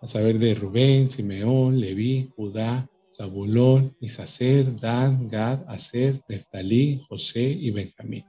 a 0.00 0.06
saber 0.06 0.38
de 0.38 0.54
Rubén, 0.54 1.08
Simeón, 1.08 1.80
Leví, 1.80 2.30
Judá, 2.36 2.88
Zabulón, 3.18 3.96
Isacer, 4.00 4.78
Dan, 4.78 5.28
Gad, 5.28 5.64
Aser, 5.66 6.22
Neftalí, 6.28 7.02
José 7.08 7.42
y 7.42 7.72
Benjamín. 7.72 8.24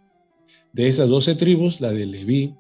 De 0.74 0.88
esas 0.88 1.10
doce 1.10 1.36
tribus, 1.36 1.80
la 1.80 1.92
de 1.92 2.08
Leví, 2.08 2.56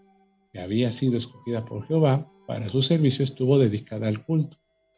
que 0.53 0.59
había 0.59 0.91
sido 0.91 1.17
escogida 1.17 1.65
por 1.65 1.87
Jehová 1.87 2.31
para 2.47 2.69
su 2.69 2.83
servicio, 2.83 3.23
estuvo 3.23 3.57
dedicada 3.57 4.07
al 4.07 4.23
culto, 4.23 4.57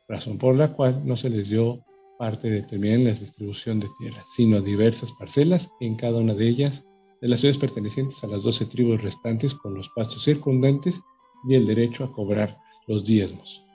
razón 0.09 0.37
por 0.37 0.55
la 0.55 0.73
cual 0.73 1.03
no 1.05 1.15
se 1.15 1.29
les 1.29 1.49
dio 1.49 1.85
parte 2.19 2.49
determinada 2.49 2.99
en 2.99 3.05
la 3.05 3.11
distribución 3.11 3.79
de 3.79 3.87
tierras, 3.97 4.25
sino 4.35 4.61
diversas 4.61 5.13
parcelas 5.13 5.71
en 5.79 5.95
cada 5.95 6.19
una 6.19 6.33
de 6.33 6.49
ellas 6.49 6.85
de 7.21 7.29
las 7.29 7.39
ciudades 7.39 7.59
pertenecientes 7.59 8.23
a 8.23 8.27
las 8.27 8.43
doce 8.43 8.65
tribus 8.65 9.01
restantes 9.01 9.53
con 9.53 9.73
los 9.73 9.89
pastos 9.89 10.23
circundantes 10.23 11.01
y 11.47 11.55
el 11.55 11.65
derecho 11.65 12.03
a 12.03 12.11
cobrar 12.11 12.57
los 12.87 13.05
diezmos. 13.05 13.65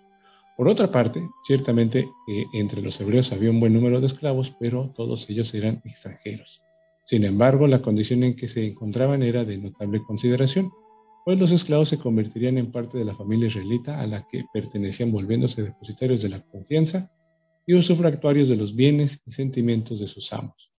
Por 0.56 0.68
otra 0.68 0.90
parte, 0.90 1.28
ciertamente 1.42 2.08
eh, 2.28 2.46
entre 2.54 2.80
los 2.80 2.98
hebreos 3.00 3.30
había 3.32 3.50
un 3.50 3.60
buen 3.60 3.74
número 3.74 4.00
de 4.00 4.06
esclavos, 4.06 4.54
pero 4.58 4.90
todos 4.96 5.28
ellos 5.28 5.52
eran 5.52 5.82
extranjeros. 5.84 6.62
Sin 7.04 7.24
embargo, 7.24 7.66
la 7.66 7.82
condición 7.82 8.24
en 8.24 8.34
que 8.34 8.48
se 8.48 8.66
encontraban 8.66 9.22
era 9.22 9.44
de 9.44 9.58
notable 9.58 10.02
consideración, 10.02 10.72
pues 11.26 11.38
los 11.38 11.52
esclavos 11.52 11.90
se 11.90 11.98
convertirían 11.98 12.56
en 12.56 12.72
parte 12.72 12.96
de 12.96 13.04
la 13.04 13.14
familia 13.14 13.48
israelita 13.48 14.00
a 14.00 14.06
la 14.06 14.26
que 14.26 14.44
pertenecían 14.52 15.12
volviéndose 15.12 15.62
depositarios 15.62 16.22
de 16.22 16.30
la 16.30 16.40
confianza 16.40 17.12
y 17.66 17.74
usufructuarios 17.74 18.48
de 18.48 18.56
los 18.56 18.74
bienes 18.74 19.20
y 19.26 19.32
sentimientos 19.32 20.00
de 20.00 20.08
sus 20.08 20.32
amos. 20.32 20.72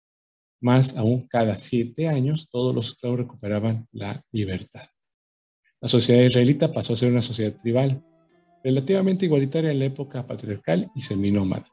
Más 0.60 0.96
aún, 0.96 1.28
cada 1.28 1.56
siete 1.56 2.08
años 2.08 2.48
todos 2.50 2.74
los 2.74 2.88
esclavos 2.90 3.20
recuperaban 3.20 3.88
la 3.92 4.24
libertad. 4.32 4.88
La 5.82 5.88
sociedad 5.88 6.24
israelita 6.24 6.72
pasó 6.72 6.94
a 6.94 6.98
ser 6.98 7.12
una 7.12 7.22
sociedad 7.22 7.56
tribal, 7.56 8.04
relativamente 8.64 9.26
igualitaria 9.26 9.72
en 9.72 9.80
la 9.80 9.86
época 9.86 10.26
patriarcal 10.26 10.92
y 10.96 11.02
seminómada, 11.02 11.66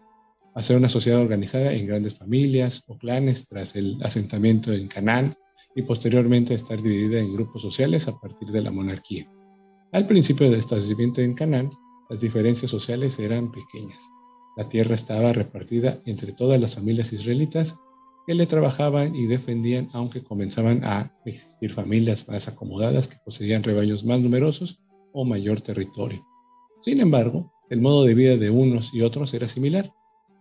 a 0.54 0.62
ser 0.62 0.76
una 0.76 0.88
sociedad 0.88 1.20
organizada 1.20 1.72
en 1.72 1.86
grandes 1.86 2.18
familias 2.18 2.84
o 2.86 2.96
clanes 2.96 3.46
tras 3.46 3.74
el 3.76 3.98
asentamiento 4.02 4.72
en 4.72 4.88
Canaán 4.88 5.34
y 5.74 5.82
posteriormente 5.82 6.54
estar 6.54 6.80
dividida 6.80 7.20
en 7.20 7.32
grupos 7.34 7.62
sociales 7.62 8.06
a 8.08 8.18
partir 8.18 8.48
de 8.48 8.62
la 8.62 8.70
monarquía. 8.70 9.28
Al 9.92 10.06
principio 10.06 10.48
del 10.48 10.60
establecimiento 10.60 11.20
en 11.20 11.34
Canaán, 11.34 11.70
las 12.10 12.20
diferencias 12.20 12.70
sociales 12.70 13.18
eran 13.18 13.50
pequeñas. 13.50 14.00
La 14.56 14.68
tierra 14.68 14.94
estaba 14.94 15.32
repartida 15.32 16.00
entre 16.04 16.32
todas 16.32 16.60
las 16.60 16.76
familias 16.76 17.12
israelitas 17.12 17.76
que 18.26 18.34
le 18.34 18.46
trabajaban 18.46 19.14
y 19.14 19.26
defendían, 19.26 19.88
aunque 19.92 20.22
comenzaban 20.22 20.84
a 20.84 21.12
existir 21.24 21.72
familias 21.72 22.28
más 22.28 22.48
acomodadas 22.48 23.08
que 23.08 23.16
poseían 23.24 23.62
rebaños 23.62 24.04
más 24.04 24.20
numerosos 24.20 24.80
o 25.12 25.24
mayor 25.24 25.60
territorio. 25.60 26.24
Sin 26.84 27.00
embargo, 27.00 27.50
el 27.70 27.80
modo 27.80 28.04
de 28.04 28.12
vida 28.12 28.36
de 28.36 28.50
unos 28.50 28.92
y 28.92 29.00
otros 29.00 29.32
era 29.32 29.48
similar. 29.48 29.90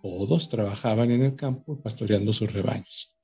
Todos 0.02 0.50
trabajaban 0.50 1.10
en 1.12 1.24
el 1.24 1.38
campo 1.38 1.82
pastoreando 1.82 2.34
sus 2.34 2.52
rebaños. 2.52 3.16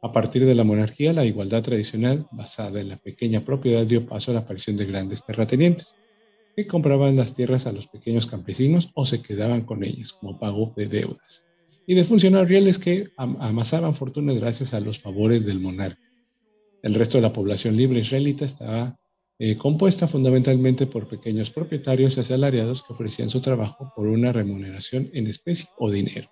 A 0.00 0.12
partir 0.12 0.46
de 0.46 0.54
la 0.54 0.62
monarquía, 0.62 1.12
la 1.12 1.24
igualdad 1.24 1.64
tradicional, 1.64 2.24
basada 2.30 2.80
en 2.80 2.90
la 2.90 2.98
pequeña 2.98 3.40
propiedad, 3.40 3.84
dio 3.84 4.06
paso 4.06 4.30
a 4.30 4.34
la 4.34 4.40
aparición 4.40 4.76
de 4.76 4.86
grandes 4.86 5.24
terratenientes, 5.24 5.96
que 6.54 6.68
compraban 6.68 7.16
las 7.16 7.34
tierras 7.34 7.66
a 7.66 7.72
los 7.72 7.88
pequeños 7.88 8.28
campesinos 8.28 8.92
o 8.94 9.06
se 9.06 9.20
quedaban 9.20 9.62
con 9.62 9.82
ellas 9.82 10.12
como 10.12 10.38
pago 10.38 10.72
de 10.76 10.86
deudas, 10.86 11.44
y 11.84 11.96
de 11.96 12.04
funcionarios 12.04 12.48
reales 12.48 12.78
que 12.78 13.08
amasaban 13.16 13.96
fortunas 13.96 14.36
gracias 14.36 14.72
a 14.72 14.78
los 14.78 15.00
favores 15.00 15.44
del 15.44 15.58
monarca. 15.58 16.00
El 16.84 16.94
resto 16.94 17.18
de 17.18 17.22
la 17.22 17.32
población 17.32 17.76
libre 17.76 17.98
israelita 17.98 18.44
estaba 18.44 19.00
eh, 19.38 19.56
compuesta 19.56 20.06
fundamentalmente 20.06 20.86
por 20.86 21.08
pequeños 21.08 21.50
propietarios 21.50 22.16
y 22.16 22.20
asalariados 22.20 22.82
que 22.82 22.92
ofrecían 22.92 23.28
su 23.28 23.40
trabajo 23.40 23.92
por 23.96 24.06
una 24.06 24.32
remuneración 24.32 25.10
en 25.12 25.26
especie 25.26 25.68
o 25.78 25.90
dinero. 25.90 26.30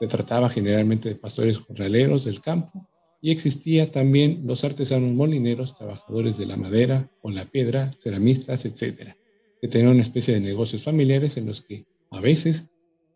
Se 0.00 0.06
trataba 0.06 0.48
generalmente 0.48 1.08
de 1.08 1.14
pastores 1.14 1.58
jornaleros 1.58 2.24
del 2.24 2.40
campo 2.40 2.88
y 3.20 3.30
existía 3.30 3.92
también 3.92 4.42
los 4.46 4.64
artesanos 4.64 5.12
molineros, 5.12 5.76
trabajadores 5.76 6.38
de 6.38 6.46
la 6.46 6.56
madera 6.56 7.10
o 7.22 7.30
la 7.30 7.44
piedra, 7.44 7.92
ceramistas, 7.92 8.64
etc., 8.64 9.14
que 9.60 9.68
tenían 9.68 9.92
una 9.92 10.02
especie 10.02 10.32
de 10.34 10.40
negocios 10.40 10.84
familiares 10.84 11.36
en 11.36 11.46
los 11.46 11.60
que 11.60 11.84
a 12.10 12.20
veces 12.20 12.70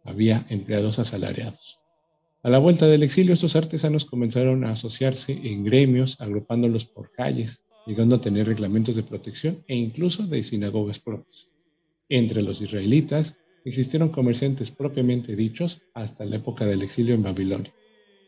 había 0.04 0.46
empleados 0.50 0.98
asalariados. 0.98 1.80
A 2.42 2.50
la 2.50 2.58
vuelta 2.58 2.86
del 2.86 3.02
exilio, 3.02 3.32
estos 3.32 3.56
artesanos 3.56 4.04
comenzaron 4.04 4.64
a 4.64 4.72
asociarse 4.72 5.32
en 5.32 5.64
gremios, 5.64 6.20
agrupándolos 6.20 6.84
por 6.84 7.10
calles, 7.10 7.63
llegando 7.86 8.16
a 8.16 8.20
tener 8.20 8.46
reglamentos 8.46 8.96
de 8.96 9.02
protección 9.02 9.64
e 9.68 9.76
incluso 9.76 10.26
de 10.26 10.42
sinagogas 10.42 10.98
propias. 10.98 11.50
Entre 12.08 12.42
los 12.42 12.60
israelitas 12.60 13.36
existieron 13.64 14.10
comerciantes 14.10 14.70
propiamente 14.70 15.36
dichos 15.36 15.82
hasta 15.94 16.24
la 16.24 16.36
época 16.36 16.66
del 16.66 16.82
exilio 16.82 17.14
en 17.14 17.22
Babilonia. 17.22 17.72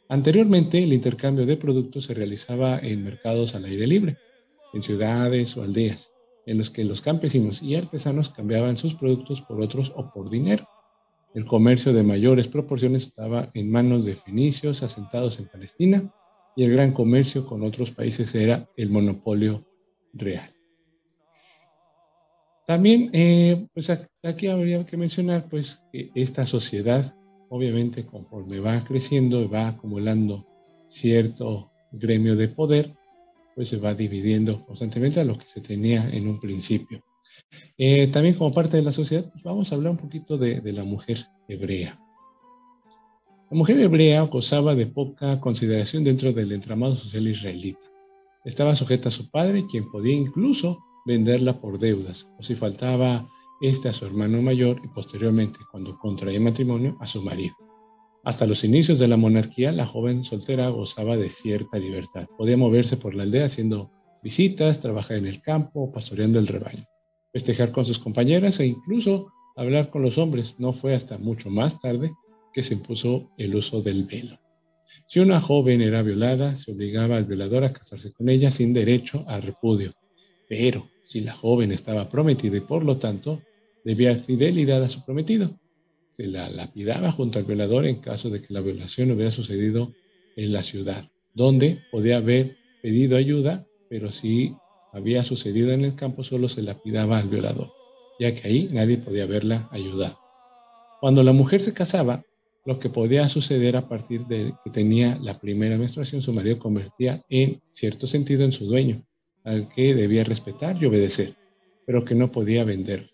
Anteriormente, 0.08 0.82
el 0.82 0.92
intercambio 0.92 1.46
de 1.46 1.56
productos 1.56 2.04
se 2.04 2.14
realizaba 2.14 2.78
en 2.78 3.04
mercados 3.04 3.54
al 3.54 3.64
aire 3.64 3.86
libre, 3.86 4.16
en 4.72 4.82
ciudades 4.82 5.56
o 5.56 5.62
aldeas, 5.62 6.12
en 6.46 6.58
los 6.58 6.70
que 6.70 6.84
los 6.84 7.02
campesinos 7.02 7.62
y 7.62 7.74
artesanos 7.74 8.30
cambiaban 8.30 8.76
sus 8.76 8.94
productos 8.94 9.42
por 9.42 9.60
otros 9.60 9.92
o 9.96 10.10
por 10.12 10.30
dinero. 10.30 10.66
El 11.34 11.44
comercio 11.44 11.92
de 11.92 12.02
mayores 12.02 12.48
proporciones 12.48 13.02
estaba 13.02 13.50
en 13.52 13.70
manos 13.70 14.04
de 14.04 14.14
fenicios 14.14 14.82
asentados 14.82 15.38
en 15.38 15.48
Palestina 15.48 16.10
y 16.56 16.64
el 16.64 16.72
gran 16.72 16.92
comercio 16.92 17.46
con 17.46 17.62
otros 17.62 17.90
países 17.90 18.34
era 18.34 18.68
el 18.76 18.88
monopolio 18.90 19.64
real. 20.14 20.50
También, 22.66 23.10
eh, 23.12 23.64
pues 23.74 23.90
aquí 24.24 24.48
habría 24.48 24.84
que 24.84 24.96
mencionar 24.96 25.48
pues 25.48 25.82
que 25.92 26.10
esta 26.14 26.44
sociedad, 26.46 27.14
obviamente 27.48 28.04
conforme 28.04 28.58
va 28.58 28.80
creciendo 28.80 29.40
y 29.42 29.46
va 29.46 29.68
acumulando 29.68 30.44
cierto 30.86 31.70
gremio 31.92 32.34
de 32.34 32.48
poder, 32.48 32.92
pues 33.54 33.68
se 33.68 33.76
va 33.76 33.94
dividiendo 33.94 34.64
constantemente 34.66 35.20
a 35.20 35.24
lo 35.24 35.38
que 35.38 35.46
se 35.46 35.60
tenía 35.60 36.08
en 36.10 36.26
un 36.26 36.40
principio. 36.40 37.04
Eh, 37.78 38.08
también 38.08 38.34
como 38.34 38.52
parte 38.52 38.78
de 38.78 38.82
la 38.82 38.92
sociedad, 38.92 39.30
pues 39.30 39.44
vamos 39.44 39.70
a 39.70 39.76
hablar 39.76 39.92
un 39.92 39.98
poquito 39.98 40.36
de 40.36 40.72
la 40.72 40.84
mujer 40.84 41.24
hebrea. 41.48 42.00
La 43.48 43.56
mujer 43.56 43.78
hebrea 43.78 44.22
gozaba 44.22 44.74
de 44.74 44.86
poca 44.86 45.40
consideración 45.40 46.02
dentro 46.02 46.32
del 46.32 46.50
entramado 46.50 46.96
social 46.96 47.28
israelita. 47.28 47.86
Estaba 48.44 48.74
sujeta 48.74 49.08
a 49.08 49.12
su 49.12 49.30
padre, 49.30 49.64
quien 49.70 49.88
podía 49.88 50.16
incluso 50.16 50.80
venderla 51.06 51.60
por 51.60 51.78
deudas, 51.78 52.26
o 52.40 52.42
si 52.42 52.56
faltaba 52.56 53.28
este 53.60 53.88
a 53.88 53.92
su 53.92 54.04
hermano 54.04 54.42
mayor 54.42 54.80
y 54.82 54.88
posteriormente, 54.88 55.60
cuando 55.70 55.96
contraía 55.96 56.40
matrimonio, 56.40 56.96
a 56.98 57.06
su 57.06 57.22
marido. 57.22 57.54
Hasta 58.24 58.48
los 58.48 58.64
inicios 58.64 58.98
de 58.98 59.06
la 59.06 59.16
monarquía, 59.16 59.70
la 59.70 59.86
joven 59.86 60.24
soltera 60.24 60.68
gozaba 60.70 61.16
de 61.16 61.28
cierta 61.28 61.78
libertad. 61.78 62.26
Podía 62.36 62.56
moverse 62.56 62.96
por 62.96 63.14
la 63.14 63.22
aldea 63.22 63.44
haciendo 63.44 63.92
visitas, 64.24 64.80
trabajar 64.80 65.18
en 65.18 65.26
el 65.26 65.40
campo, 65.40 65.92
pastoreando 65.92 66.40
el 66.40 66.48
rebaño, 66.48 66.84
festejar 67.32 67.70
con 67.70 67.84
sus 67.84 68.00
compañeras 68.00 68.58
e 68.58 68.66
incluso 68.66 69.28
hablar 69.54 69.90
con 69.90 70.02
los 70.02 70.18
hombres. 70.18 70.58
No 70.58 70.72
fue 70.72 70.96
hasta 70.96 71.16
mucho 71.16 71.48
más 71.48 71.78
tarde 71.78 72.10
que 72.56 72.62
se 72.62 72.72
impuso 72.72 73.28
el 73.36 73.54
uso 73.54 73.82
del 73.82 74.04
velo. 74.04 74.40
Si 75.06 75.20
una 75.20 75.42
joven 75.42 75.82
era 75.82 76.00
violada, 76.00 76.54
se 76.54 76.72
obligaba 76.72 77.18
al 77.18 77.26
violador 77.26 77.64
a 77.64 77.72
casarse 77.74 78.12
con 78.12 78.30
ella 78.30 78.50
sin 78.50 78.72
derecho 78.72 79.26
a 79.28 79.42
repudio. 79.42 79.92
Pero 80.48 80.88
si 81.04 81.20
la 81.20 81.34
joven 81.34 81.70
estaba 81.70 82.08
prometida 82.08 82.56
y 82.56 82.60
por 82.60 82.82
lo 82.82 82.96
tanto 82.96 83.42
debía 83.84 84.16
fidelidad 84.16 84.82
a 84.82 84.88
su 84.88 85.04
prometido, 85.04 85.60
se 86.08 86.28
la 86.28 86.48
lapidaba 86.48 87.12
junto 87.12 87.38
al 87.38 87.44
violador 87.44 87.86
en 87.86 87.96
caso 87.96 88.30
de 88.30 88.40
que 88.40 88.54
la 88.54 88.62
violación 88.62 89.10
hubiera 89.10 89.30
sucedido 89.30 89.92
en 90.34 90.54
la 90.54 90.62
ciudad, 90.62 91.10
donde 91.34 91.82
podía 91.92 92.16
haber 92.16 92.56
pedido 92.80 93.18
ayuda, 93.18 93.66
pero 93.90 94.10
si 94.12 94.54
había 94.94 95.22
sucedido 95.24 95.72
en 95.72 95.84
el 95.84 95.94
campo 95.94 96.24
solo 96.24 96.48
se 96.48 96.62
lapidaba 96.62 97.18
al 97.18 97.28
violador, 97.28 97.70
ya 98.18 98.34
que 98.34 98.48
ahí 98.48 98.70
nadie 98.72 98.96
podía 98.96 99.24
haberla 99.24 99.68
ayudado. 99.72 100.18
Cuando 101.02 101.22
la 101.22 101.34
mujer 101.34 101.60
se 101.60 101.74
casaba, 101.74 102.24
lo 102.66 102.80
que 102.80 102.90
podía 102.90 103.28
suceder 103.28 103.76
a 103.76 103.86
partir 103.86 104.26
de 104.26 104.52
que 104.62 104.70
tenía 104.70 105.18
la 105.22 105.38
primera 105.38 105.78
menstruación, 105.78 106.20
su 106.20 106.32
marido 106.32 106.58
convertía 106.58 107.24
en 107.28 107.62
cierto 107.70 108.08
sentido 108.08 108.44
en 108.44 108.50
su 108.50 108.66
dueño, 108.66 109.02
al 109.44 109.68
que 109.68 109.94
debía 109.94 110.24
respetar 110.24 110.76
y 110.82 110.86
obedecer, 110.86 111.36
pero 111.86 112.04
que 112.04 112.16
no 112.16 112.32
podía 112.32 112.64
vender. 112.64 113.08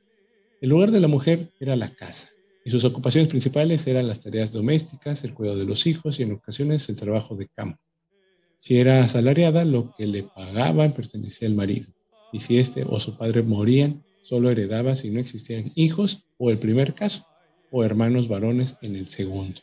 El 0.62 0.71
lugar 0.71 0.90
de 0.90 1.00
la 1.00 1.09
mujer 1.09 1.52
era 1.61 1.76
la 1.76 1.94
casa, 1.94 2.30
y 2.64 2.71
sus 2.71 2.85
ocupaciones 2.87 3.28
principales 3.28 3.87
eran 3.87 4.09
las 4.09 4.21
tareas 4.21 4.52
domésticas, 4.52 5.23
el 5.23 5.35
cuidado 5.35 5.59
de 5.59 5.66
los 5.66 5.87
hijos 5.87 6.18
y 6.18 6.23
en 6.23 6.32
ocasiones 6.32 6.88
el 6.88 6.99
trabajo 6.99 7.37
de 7.37 7.49
campo. 7.49 7.78
Si 8.56 8.78
era 8.78 9.04
asalariada, 9.04 9.66
lo 9.66 9.92
que 9.99 10.06
le 10.06 10.23
pagaban 10.23 10.92
pertenecía 10.92 11.47
al 11.47 11.54
marido, 11.54 11.92
y 12.32 12.40
si 12.40 12.59
éste 12.59 12.87
o 12.88 12.99
su 12.99 13.18
padre 13.18 13.42
morían, 13.42 14.02
solo 14.23 14.50
heredaba 14.50 14.94
si 14.94 15.11
no 15.11 15.21
existían 15.21 15.73
hijos 15.75 16.25
o 16.38 16.50
el 16.50 16.59
primer 16.59 16.94
caso, 16.94 17.26
o 17.73 17.83
hermanos 17.83 18.29
varones 18.29 18.76
en 18.83 18.95
el 18.95 19.07
segundo. 19.07 19.61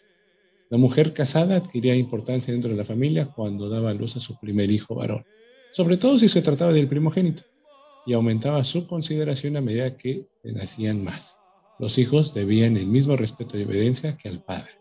La 0.69 0.77
mujer 0.77 1.13
casada 1.13 1.55
adquiría 1.55 1.95
importancia 1.95 2.51
dentro 2.51 2.71
de 2.71 2.77
la 2.77 2.85
familia 2.85 3.27
cuando 3.27 3.69
daba 3.69 3.93
luz 3.93 4.17
a 4.17 4.19
su 4.19 4.37
primer 4.39 4.69
hijo 4.69 4.95
varón, 4.95 5.25
sobre 5.71 5.97
todo 5.97 6.19
si 6.19 6.27
se 6.27 6.41
trataba 6.41 6.73
del 6.73 6.87
primogénito, 6.87 7.43
y 8.05 8.13
aumentaba 8.13 8.63
su 8.63 8.87
consideración 8.87 9.55
a 9.55 9.61
medida 9.61 9.95
que 9.95 10.27
nacían 10.43 11.03
más. 11.03 11.37
Los 11.79 11.97
hijos 11.97 12.33
debían 12.33 12.75
el 12.75 12.87
mismo 12.87 13.15
respeto 13.15 13.57
y 13.57 13.63
obediencia 13.63 14.17
que 14.17 14.27
al 14.27 14.43
padre. 14.43 14.71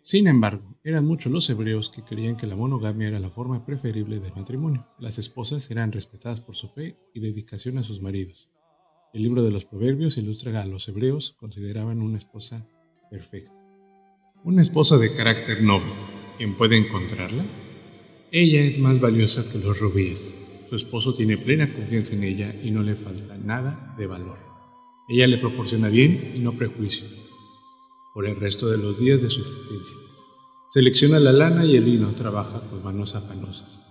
Sin 0.00 0.26
embargo, 0.26 0.78
eran 0.84 1.04
muchos 1.04 1.30
los 1.30 1.50
hebreos 1.50 1.90
que 1.90 2.02
creían 2.02 2.36
que 2.36 2.46
la 2.46 2.56
monogamia 2.56 3.08
era 3.08 3.20
la 3.20 3.28
forma 3.28 3.66
preferible 3.66 4.20
del 4.20 4.32
matrimonio. 4.34 4.86
Las 4.98 5.18
esposas 5.18 5.70
eran 5.70 5.92
respetadas 5.92 6.40
por 6.40 6.54
su 6.54 6.68
fe 6.68 6.96
y 7.12 7.20
dedicación 7.20 7.76
a 7.78 7.82
sus 7.82 8.00
maridos, 8.00 8.48
el 9.14 9.22
libro 9.22 9.42
de 9.42 9.50
los 9.50 9.64
Proverbios 9.64 10.18
ilustra 10.18 10.60
a 10.60 10.66
los 10.66 10.86
hebreos 10.88 11.34
consideraban 11.40 12.02
una 12.02 12.18
esposa 12.18 12.66
perfecta. 13.10 13.52
Una 14.44 14.60
esposa 14.60 14.98
de 14.98 15.14
carácter 15.16 15.62
noble. 15.62 15.90
¿Quién 16.36 16.56
puede 16.56 16.76
encontrarla? 16.76 17.44
Ella 18.30 18.60
es 18.60 18.78
más 18.78 19.00
valiosa 19.00 19.50
que 19.50 19.58
los 19.58 19.80
rubíes. 19.80 20.34
Su 20.68 20.76
esposo 20.76 21.14
tiene 21.14 21.38
plena 21.38 21.72
confianza 21.72 22.14
en 22.14 22.24
ella 22.24 22.54
y 22.62 22.70
no 22.70 22.82
le 22.82 22.94
falta 22.94 23.38
nada 23.38 23.94
de 23.98 24.06
valor. 24.06 24.38
Ella 25.08 25.26
le 25.26 25.38
proporciona 25.38 25.88
bien 25.88 26.32
y 26.36 26.40
no 26.40 26.54
prejuicio 26.54 27.06
por 28.12 28.26
el 28.26 28.36
resto 28.36 28.68
de 28.68 28.76
los 28.76 28.98
días 28.98 29.22
de 29.22 29.30
su 29.30 29.40
existencia. 29.40 29.96
Selecciona 30.70 31.18
la 31.18 31.32
lana 31.32 31.64
y 31.64 31.76
el 31.76 31.86
lino, 31.86 32.12
trabaja 32.12 32.60
con 32.68 32.84
manos 32.84 33.14
afanosas. 33.14 33.82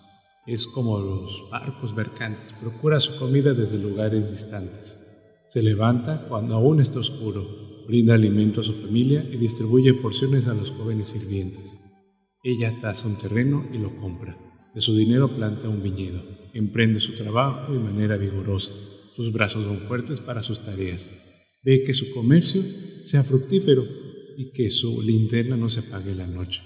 Es 0.45 0.67
como 0.67 0.99
los 0.99 1.49
barcos 1.49 1.95
mercantes, 1.95 2.53
procura 2.53 2.99
su 2.99 3.17
comida 3.17 3.53
desde 3.53 3.79
lugares 3.79 4.29
distantes. 4.29 5.06
Se 5.47 5.63
levanta 5.63 6.27
cuando 6.27 6.55
aún 6.55 6.81
está 6.81 6.99
oscuro, 6.99 7.47
brinda 7.87 8.15
alimento 8.15 8.59
a 8.59 8.63
su 8.65 8.73
familia 8.73 9.25
y 9.31 9.37
distribuye 9.37 9.93
porciones 9.93 10.47
a 10.47 10.53
los 10.53 10.71
jóvenes 10.71 11.07
sirvientes. 11.07 11.77
Ella 12.43 12.77
tasa 12.79 13.07
un 13.07 13.17
terreno 13.17 13.65
y 13.73 13.77
lo 13.77 13.95
compra. 13.95 14.37
De 14.75 14.81
su 14.81 14.93
dinero 14.93 15.29
planta 15.29 15.69
un 15.69 15.81
viñedo. 15.81 16.21
Emprende 16.53 16.99
su 16.99 17.15
trabajo 17.15 17.71
de 17.71 17.79
manera 17.79 18.17
vigorosa. 18.17 18.73
Sus 19.15 19.31
brazos 19.31 19.63
son 19.63 19.79
fuertes 19.79 20.19
para 20.19 20.41
sus 20.41 20.63
tareas. 20.63 21.13
Ve 21.63 21.83
que 21.83 21.93
su 21.93 22.13
comercio 22.13 22.61
sea 23.03 23.23
fructífero 23.23 23.85
y 24.37 24.51
que 24.51 24.69
su 24.69 25.01
linterna 25.01 25.55
no 25.55 25.69
se 25.69 25.79
apague 25.79 26.13
la 26.13 26.27
noche. 26.27 26.61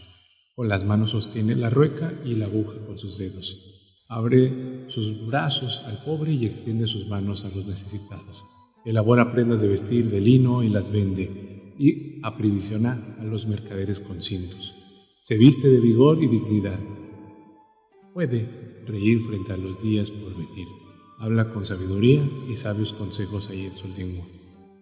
Con 0.55 0.69
las 0.69 0.83
manos 0.83 1.11
sostiene 1.11 1.55
la 1.55 1.69
rueca 1.69 2.13
y 2.25 2.33
la 2.33 2.45
aguja 2.45 2.83
con 2.85 2.97
sus 2.97 3.19
dedos. 3.19 4.05
Abre 4.09 4.85
sus 4.89 5.27
brazos 5.27 5.83
al 5.85 6.03
pobre 6.03 6.33
y 6.33 6.45
extiende 6.45 6.87
sus 6.87 7.07
manos 7.07 7.45
a 7.45 7.49
los 7.49 7.67
necesitados. 7.67 8.43
Elabora 8.83 9.31
prendas 9.31 9.61
de 9.61 9.67
vestir 9.67 10.09
de 10.09 10.19
lino 10.19 10.63
y 10.63 10.69
las 10.69 10.91
vende 10.91 11.29
y 11.77 12.19
aprevisiona 12.23 13.15
a 13.19 13.23
los 13.23 13.45
mercaderes 13.45 13.99
con 13.99 14.19
cintos. 14.19 14.73
Se 15.21 15.37
viste 15.37 15.69
de 15.69 15.79
vigor 15.79 16.21
y 16.21 16.27
dignidad. 16.27 16.79
Puede 18.13 18.49
reír 18.87 19.21
frente 19.21 19.53
a 19.53 19.57
los 19.57 19.83
días 19.83 20.09
por 20.09 20.31
venir. 20.33 20.67
Habla 21.19 21.53
con 21.53 21.63
sabiduría 21.63 22.27
y 22.49 22.55
sabios 22.55 22.93
consejos 22.93 23.49
ahí 23.49 23.65
en 23.67 23.75
su 23.75 23.87
lengua. 23.87 24.25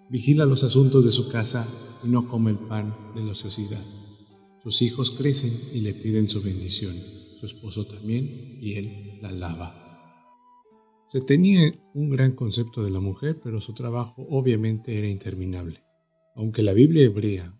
Vigila 0.09 0.45
los 0.45 0.63
asuntos 0.63 1.03
de 1.03 1.12
su 1.12 1.29
casa 1.29 1.67
y 2.01 2.07
no 2.07 2.27
come 2.29 2.51
el 2.51 2.57
pan 2.57 2.95
de 3.15 3.23
la 3.23 3.31
ociosidad. 3.31 3.83
Sus 4.63 4.81
hijos 4.81 5.12
crecen 5.12 5.51
y 5.73 5.81
le 5.81 5.93
piden 5.93 6.29
su 6.29 6.41
bendición. 6.41 6.95
Su 7.39 7.45
esposo 7.45 7.85
también 7.85 8.57
y 8.62 8.75
él 8.75 9.19
la 9.21 9.31
lava. 9.31 9.88
Se 11.10 11.22
tenía 11.22 11.72
un 11.95 12.12
gran 12.12 12.34
concepto 12.34 12.84
de 12.84 12.91
la 12.91 13.00
mujer, 13.00 13.39
pero 13.43 13.60
su 13.62 13.74
trabajo 13.74 14.28
obviamente 14.30 14.95
era 14.95 15.08
interminable. 15.08 15.84
Aunque 16.36 16.62
la 16.62 16.72
Biblia 16.72 17.04
hebrea, 17.04 17.60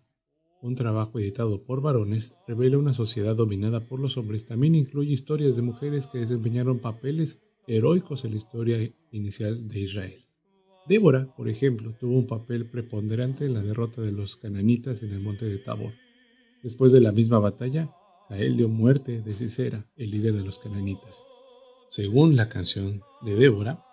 un 0.62 0.76
trabajo 0.76 1.18
editado 1.18 1.64
por 1.64 1.82
varones, 1.82 2.34
revela 2.46 2.78
una 2.78 2.92
sociedad 2.92 3.34
dominada 3.34 3.84
por 3.88 3.98
los 3.98 4.16
hombres, 4.16 4.46
también 4.46 4.76
incluye 4.76 5.10
historias 5.10 5.56
de 5.56 5.62
mujeres 5.62 6.06
que 6.06 6.18
desempeñaron 6.18 6.78
papeles 6.78 7.40
heroicos 7.66 8.24
en 8.24 8.30
la 8.30 8.36
historia 8.36 8.94
inicial 9.10 9.66
de 9.66 9.80
Israel. 9.80 10.24
Débora, 10.86 11.34
por 11.34 11.48
ejemplo, 11.48 11.92
tuvo 11.98 12.16
un 12.16 12.28
papel 12.28 12.70
preponderante 12.70 13.46
en 13.46 13.54
la 13.54 13.64
derrota 13.64 14.00
de 14.00 14.12
los 14.12 14.36
cananitas 14.36 15.02
en 15.02 15.10
el 15.10 15.18
monte 15.18 15.46
de 15.46 15.58
Tabor. 15.58 15.94
Después 16.62 16.92
de 16.92 17.00
la 17.00 17.10
misma 17.10 17.40
batalla, 17.40 17.92
Jael 18.28 18.56
dio 18.56 18.68
muerte 18.68 19.22
de 19.22 19.34
Sisera, 19.34 19.90
el 19.96 20.12
líder 20.12 20.34
de 20.34 20.44
los 20.44 20.60
cananitas. 20.60 21.24
Según 21.90 22.36
la 22.36 22.48
canción 22.48 23.02
de 23.20 23.34
Débora, 23.34 23.84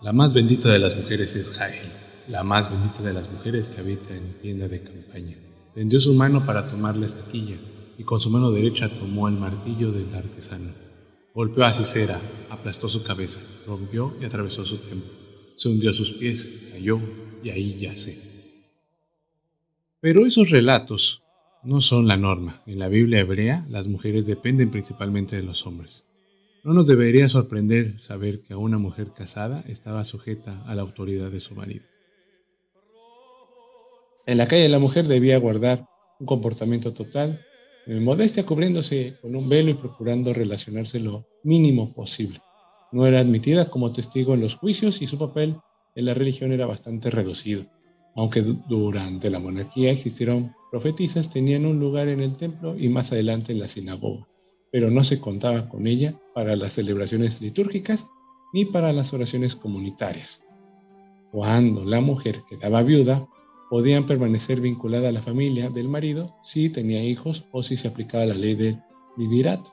la 0.00 0.14
más 0.14 0.32
bendita 0.32 0.70
de 0.70 0.78
las 0.78 0.96
mujeres 0.96 1.36
es 1.36 1.50
Jael, 1.50 1.86
la 2.28 2.42
más 2.44 2.70
bendita 2.70 3.02
de 3.02 3.12
las 3.12 3.30
mujeres 3.30 3.68
que 3.68 3.78
habita 3.78 4.16
en 4.16 4.32
tienda 4.40 4.68
de 4.68 4.80
campaña. 4.80 5.36
Tendió 5.74 6.00
su 6.00 6.14
mano 6.14 6.46
para 6.46 6.66
tomar 6.66 6.96
la 6.96 7.04
estaquilla 7.04 7.56
y 7.98 8.04
con 8.04 8.20
su 8.20 8.30
mano 8.30 8.50
derecha 8.52 8.88
tomó 8.88 9.28
el 9.28 9.34
martillo 9.34 9.92
del 9.92 10.14
artesano. 10.14 10.70
Golpeó 11.34 11.66
a 11.66 11.74
Cicera, 11.74 12.18
aplastó 12.48 12.88
su 12.88 13.04
cabeza, 13.04 13.42
rompió 13.66 14.16
y 14.18 14.24
atravesó 14.24 14.64
su 14.64 14.78
templo. 14.78 15.12
Se 15.56 15.68
hundió 15.68 15.90
a 15.90 15.92
sus 15.92 16.12
pies, 16.12 16.70
cayó 16.72 16.98
y 17.42 17.50
ahí 17.50 17.78
yace. 17.78 18.18
Pero 20.00 20.24
esos 20.24 20.48
relatos 20.48 21.22
no 21.62 21.82
son 21.82 22.08
la 22.08 22.16
norma. 22.16 22.62
En 22.64 22.78
la 22.78 22.88
Biblia 22.88 23.20
hebrea, 23.20 23.66
las 23.68 23.88
mujeres 23.88 24.24
dependen 24.24 24.70
principalmente 24.70 25.36
de 25.36 25.42
los 25.42 25.66
hombres. 25.66 26.05
No 26.66 26.72
nos 26.72 26.88
debería 26.88 27.28
sorprender 27.28 27.96
saber 28.00 28.40
que 28.40 28.56
una 28.56 28.76
mujer 28.76 29.12
casada 29.12 29.62
estaba 29.68 30.02
sujeta 30.02 30.64
a 30.66 30.74
la 30.74 30.82
autoridad 30.82 31.30
de 31.30 31.38
su 31.38 31.54
marido. 31.54 31.84
En 34.26 34.36
la 34.36 34.48
calle 34.48 34.68
la 34.68 34.80
mujer 34.80 35.06
debía 35.06 35.38
guardar 35.38 35.86
un 36.18 36.26
comportamiento 36.26 36.92
total, 36.92 37.40
de 37.86 38.00
modestia 38.00 38.44
cubriéndose 38.44 39.14
con 39.22 39.36
un 39.36 39.48
velo 39.48 39.70
y 39.70 39.74
procurando 39.74 40.34
relacionarse 40.34 40.98
lo 40.98 41.28
mínimo 41.44 41.94
posible. 41.94 42.40
No 42.90 43.06
era 43.06 43.20
admitida 43.20 43.70
como 43.70 43.92
testigo 43.92 44.34
en 44.34 44.40
los 44.40 44.56
juicios 44.56 45.00
y 45.02 45.06
su 45.06 45.18
papel 45.18 45.54
en 45.94 46.04
la 46.04 46.14
religión 46.14 46.50
era 46.50 46.66
bastante 46.66 47.10
reducido. 47.10 47.64
Aunque 48.16 48.42
durante 48.42 49.30
la 49.30 49.38
monarquía 49.38 49.92
existieron 49.92 50.52
profetisas, 50.72 51.30
tenían 51.30 51.64
un 51.64 51.78
lugar 51.78 52.08
en 52.08 52.22
el 52.22 52.36
templo 52.36 52.76
y 52.76 52.88
más 52.88 53.12
adelante 53.12 53.52
en 53.52 53.60
la 53.60 53.68
sinagoga 53.68 54.26
pero 54.76 54.90
no 54.90 55.04
se 55.04 55.20
contaba 55.22 55.70
con 55.70 55.86
ella 55.86 56.12
para 56.34 56.54
las 56.54 56.74
celebraciones 56.74 57.40
litúrgicas 57.40 58.08
ni 58.52 58.66
para 58.66 58.92
las 58.92 59.14
oraciones 59.14 59.56
comunitarias. 59.56 60.42
Cuando 61.32 61.86
la 61.86 62.02
mujer 62.02 62.42
quedaba 62.46 62.82
viuda, 62.82 63.26
podían 63.70 64.04
permanecer 64.04 64.60
vinculada 64.60 65.08
a 65.08 65.12
la 65.12 65.22
familia 65.22 65.70
del 65.70 65.88
marido 65.88 66.36
si 66.44 66.68
tenía 66.68 67.02
hijos 67.02 67.46
o 67.52 67.62
si 67.62 67.78
se 67.78 67.88
aplicaba 67.88 68.26
la 68.26 68.34
ley 68.34 68.54
del 68.54 68.82
divirato. 69.16 69.72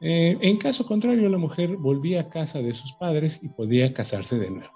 Eh, 0.00 0.38
en 0.40 0.58
caso 0.58 0.86
contrario, 0.86 1.28
la 1.28 1.38
mujer 1.38 1.76
volvía 1.76 2.20
a 2.20 2.28
casa 2.28 2.62
de 2.62 2.72
sus 2.72 2.92
padres 2.92 3.40
y 3.42 3.48
podía 3.48 3.92
casarse 3.94 4.38
de 4.38 4.48
nuevo. 4.48 4.72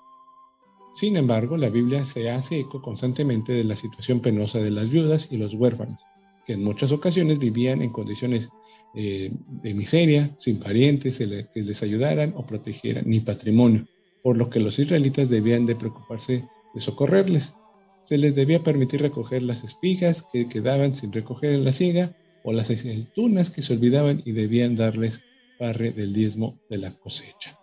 Sin 0.95 1.17
embargo, 1.17 1.57
la 1.57 1.71
Biblia 1.71 2.05
se 2.05 2.29
hace 2.29 2.59
eco 2.59 2.83
constantemente 2.83 3.53
de 3.53 3.63
la 3.63 3.77
situación 3.77 4.19
penosa 4.19 4.59
de 4.59 4.73
las 4.73 4.91
viudas 4.91 5.29
y 5.31 5.37
los 5.37 5.55
huérfanos, 5.55 6.01
que 6.45 6.55
en 6.55 6.65
muchas 6.65 6.91
ocasiones 6.91 7.39
vivían 7.39 7.83
en 7.83 7.91
condiciones 7.91 8.49
eh, 8.95 9.31
de 9.63 9.75
miseria, 9.75 10.35
sin 10.39 10.59
parientes 10.59 11.19
que 11.19 11.63
les 11.63 11.83
ayudaran 11.83 12.33
o 12.37 12.47
protegieran, 12.47 13.05
ni 13.07 13.21
patrimonio, 13.21 13.87
por 14.23 14.37
lo 14.37 14.51
que 14.51 14.61
los 14.61 14.79
israelitas 14.79 15.29
debían 15.29 15.67
de 15.67 15.77
preocuparse 15.77 16.45
de 16.75 16.81
socorrerles. 16.81 17.55
Se 18.03 18.19
les 18.19 18.35
debía 18.35 18.63
permitir 18.63 19.03
recoger 19.03 19.43
las 19.43 19.65
espigas 19.65 20.25
que 20.33 20.49
quedaban 20.49 20.95
sin 20.95 21.13
recoger 21.13 21.53
en 21.53 21.65
la 21.65 21.73
siega 21.73 22.17
o 22.45 22.53
las 22.53 22.71
aceitunas 22.71 23.51
que 23.51 23.63
se 23.63 23.73
olvidaban 23.73 24.23
y 24.25 24.33
debían 24.33 24.77
darles 24.77 25.21
parte 25.59 25.91
del 25.93 26.13
diezmo 26.13 26.59
de 26.71 26.79
la 26.79 26.93
cosecha. 26.93 27.59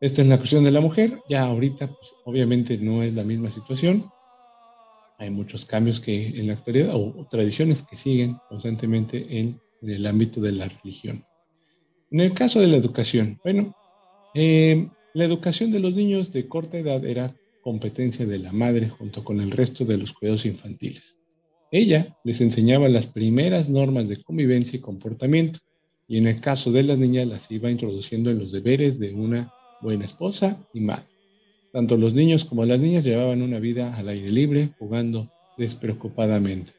Esta 0.00 0.22
es 0.22 0.28
la 0.28 0.36
cuestión 0.36 0.64
de 0.64 0.70
la 0.70 0.80
mujer. 0.80 1.22
Ya 1.28 1.44
ahorita, 1.44 1.86
pues, 1.86 2.14
obviamente 2.24 2.76
no 2.78 3.02
es 3.02 3.14
la 3.14 3.24
misma 3.24 3.50
situación. 3.50 4.04
Hay 5.18 5.30
muchos 5.30 5.64
cambios 5.64 6.00
que 6.00 6.28
en 6.38 6.48
la 6.48 6.52
actualidad, 6.52 6.94
o, 6.94 7.26
tradiciones 7.30 7.82
que 7.82 7.96
siguen 7.96 8.36
constantemente 8.48 9.26
en, 9.30 9.60
el 9.90 10.06
ámbito 10.06 10.40
de 10.40 10.52
la 10.52 10.68
religión. 10.68 11.24
En 12.10 12.20
el 12.20 12.32
caso 12.32 12.60
de 12.60 12.68
la 12.68 12.76
educación, 12.76 13.38
bueno, 13.42 13.74
eh, 14.34 14.88
la 15.14 15.24
educación 15.24 15.70
de 15.70 15.80
los 15.80 15.96
niños 15.96 16.32
de 16.32 16.48
corta 16.48 16.78
edad 16.78 17.04
era 17.04 17.34
competencia 17.62 18.26
de 18.26 18.38
la 18.38 18.52
madre 18.52 18.88
junto 18.88 19.24
con 19.24 19.40
el 19.40 19.50
resto 19.50 19.84
de 19.84 19.96
los 19.96 20.12
cuidados 20.12 20.44
infantiles. 20.44 21.16
Ella 21.70 22.16
les 22.22 22.40
enseñaba 22.40 22.88
las 22.88 23.06
primeras 23.06 23.68
normas 23.68 24.08
de 24.08 24.22
convivencia 24.22 24.76
y 24.76 24.80
comportamiento, 24.80 25.60
y 26.06 26.18
en 26.18 26.26
el 26.26 26.40
caso 26.40 26.70
de 26.70 26.82
las 26.82 26.98
niñas 26.98 27.26
las 27.26 27.50
iba 27.50 27.70
introduciendo 27.70 28.30
en 28.30 28.38
los 28.38 28.52
deberes 28.52 28.98
de 28.98 29.12
una 29.14 29.52
buena 29.80 30.04
esposa 30.04 30.64
y 30.72 30.80
madre. 30.80 31.06
Tanto 31.72 31.96
los 31.96 32.14
niños 32.14 32.44
como 32.44 32.64
las 32.64 32.78
niñas 32.78 33.04
llevaban 33.04 33.42
una 33.42 33.58
vida 33.58 33.96
al 33.96 34.08
aire 34.08 34.30
libre, 34.30 34.70
jugando 34.78 35.32
despreocupadamente. 35.58 36.72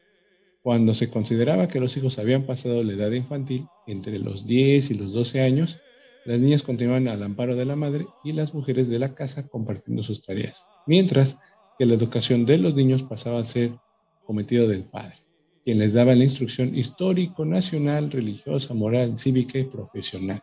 Cuando 0.66 0.94
se 0.94 1.08
consideraba 1.08 1.68
que 1.68 1.78
los 1.78 1.96
hijos 1.96 2.18
habían 2.18 2.42
pasado 2.42 2.82
la 2.82 2.94
edad 2.94 3.12
infantil, 3.12 3.68
entre 3.86 4.18
los 4.18 4.48
10 4.48 4.90
y 4.90 4.94
los 4.94 5.12
12 5.12 5.40
años, 5.40 5.78
las 6.24 6.40
niñas 6.40 6.64
continuaban 6.64 7.06
al 7.06 7.22
amparo 7.22 7.54
de 7.54 7.64
la 7.64 7.76
madre 7.76 8.08
y 8.24 8.32
las 8.32 8.52
mujeres 8.52 8.88
de 8.88 8.98
la 8.98 9.14
casa 9.14 9.46
compartiendo 9.46 10.02
sus 10.02 10.22
tareas, 10.22 10.66
mientras 10.84 11.38
que 11.78 11.86
la 11.86 11.94
educación 11.94 12.46
de 12.46 12.58
los 12.58 12.74
niños 12.74 13.04
pasaba 13.04 13.38
a 13.38 13.44
ser 13.44 13.78
cometido 14.24 14.66
del 14.66 14.82
padre, 14.82 15.14
quien 15.62 15.78
les 15.78 15.92
daba 15.92 16.16
la 16.16 16.24
instrucción 16.24 16.76
histórico, 16.76 17.44
nacional, 17.44 18.10
religiosa, 18.10 18.74
moral, 18.74 19.20
cívica 19.20 19.60
y 19.60 19.64
profesional. 19.66 20.42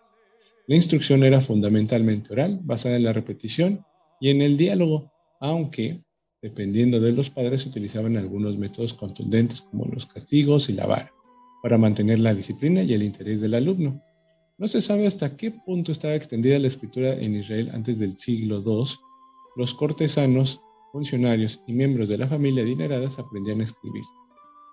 La 0.67 0.77
instrucción 0.77 1.25
era 1.25 1.41
fundamentalmente 1.41 2.31
oral, 2.31 2.61
basada 2.63 2.95
en 2.95 3.03
la 3.03 3.11
repetición 3.11 3.85
y 4.21 4.29
en 4.29 4.41
el 4.41 4.55
diálogo, 4.55 5.11
aunque, 5.41 6.01
dependiendo 6.43 6.99
de 6.99 7.13
los 7.13 7.29
padres, 7.29 7.61
se 7.61 7.69
utilizaban 7.69 8.17
algunos 8.17 8.57
métodos 8.57 8.93
contundentes 8.93 9.61
como 9.61 9.85
los 9.85 10.05
castigos 10.05 10.67
y 10.69 10.73
la 10.73 10.85
vara, 10.85 11.13
para 11.63 11.77
mantener 11.77 12.19
la 12.19 12.35
disciplina 12.35 12.83
y 12.83 12.93
el 12.93 13.01
interés 13.01 13.39
del 13.39 13.53
alumno. 13.53 14.03
No 14.57 14.67
se 14.67 14.81
sabe 14.81 15.07
hasta 15.07 15.37
qué 15.37 15.51
punto 15.51 15.93
estaba 15.93 16.15
extendida 16.15 16.59
la 16.59 16.67
escritura 16.67 17.13
en 17.13 17.35
Israel 17.35 17.71
antes 17.73 17.97
del 17.97 18.17
siglo 18.17 18.61
II. 18.65 18.83
Los 19.55 19.73
cortesanos, 19.73 20.59
funcionarios 20.91 21.63
y 21.65 21.71
miembros 21.71 22.09
de 22.09 22.17
la 22.17 22.27
familia 22.27 22.63
adineradas 22.63 23.19
aprendían 23.19 23.61
a 23.61 23.63
escribir. 23.63 24.03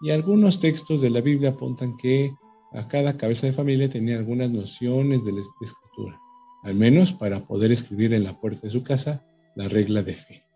Y 0.02 0.10
algunos 0.10 0.58
textos 0.58 1.00
de 1.00 1.10
la 1.10 1.20
Biblia 1.20 1.50
apuntan 1.50 1.96
que 1.96 2.32
a 2.72 2.88
cada 2.88 3.16
cabeza 3.16 3.46
de 3.46 3.52
familia 3.52 3.88
tenía 3.88 4.18
algunas 4.18 4.50
nociones 4.50 5.24
de, 5.24 5.30
escritura, 5.30 6.20
al 6.64 6.74
menos 6.74 7.12
para 7.12 7.46
poder 7.46 7.70
escribir 7.70 8.12
en 8.12 8.24
la 8.24 8.32
puerta 8.32 8.62
de 8.62 8.70
su 8.70 8.82
casa 8.82 9.24
la 9.54 9.68
regla 9.68 10.02
de 10.02 10.14
fe. 10.14 10.49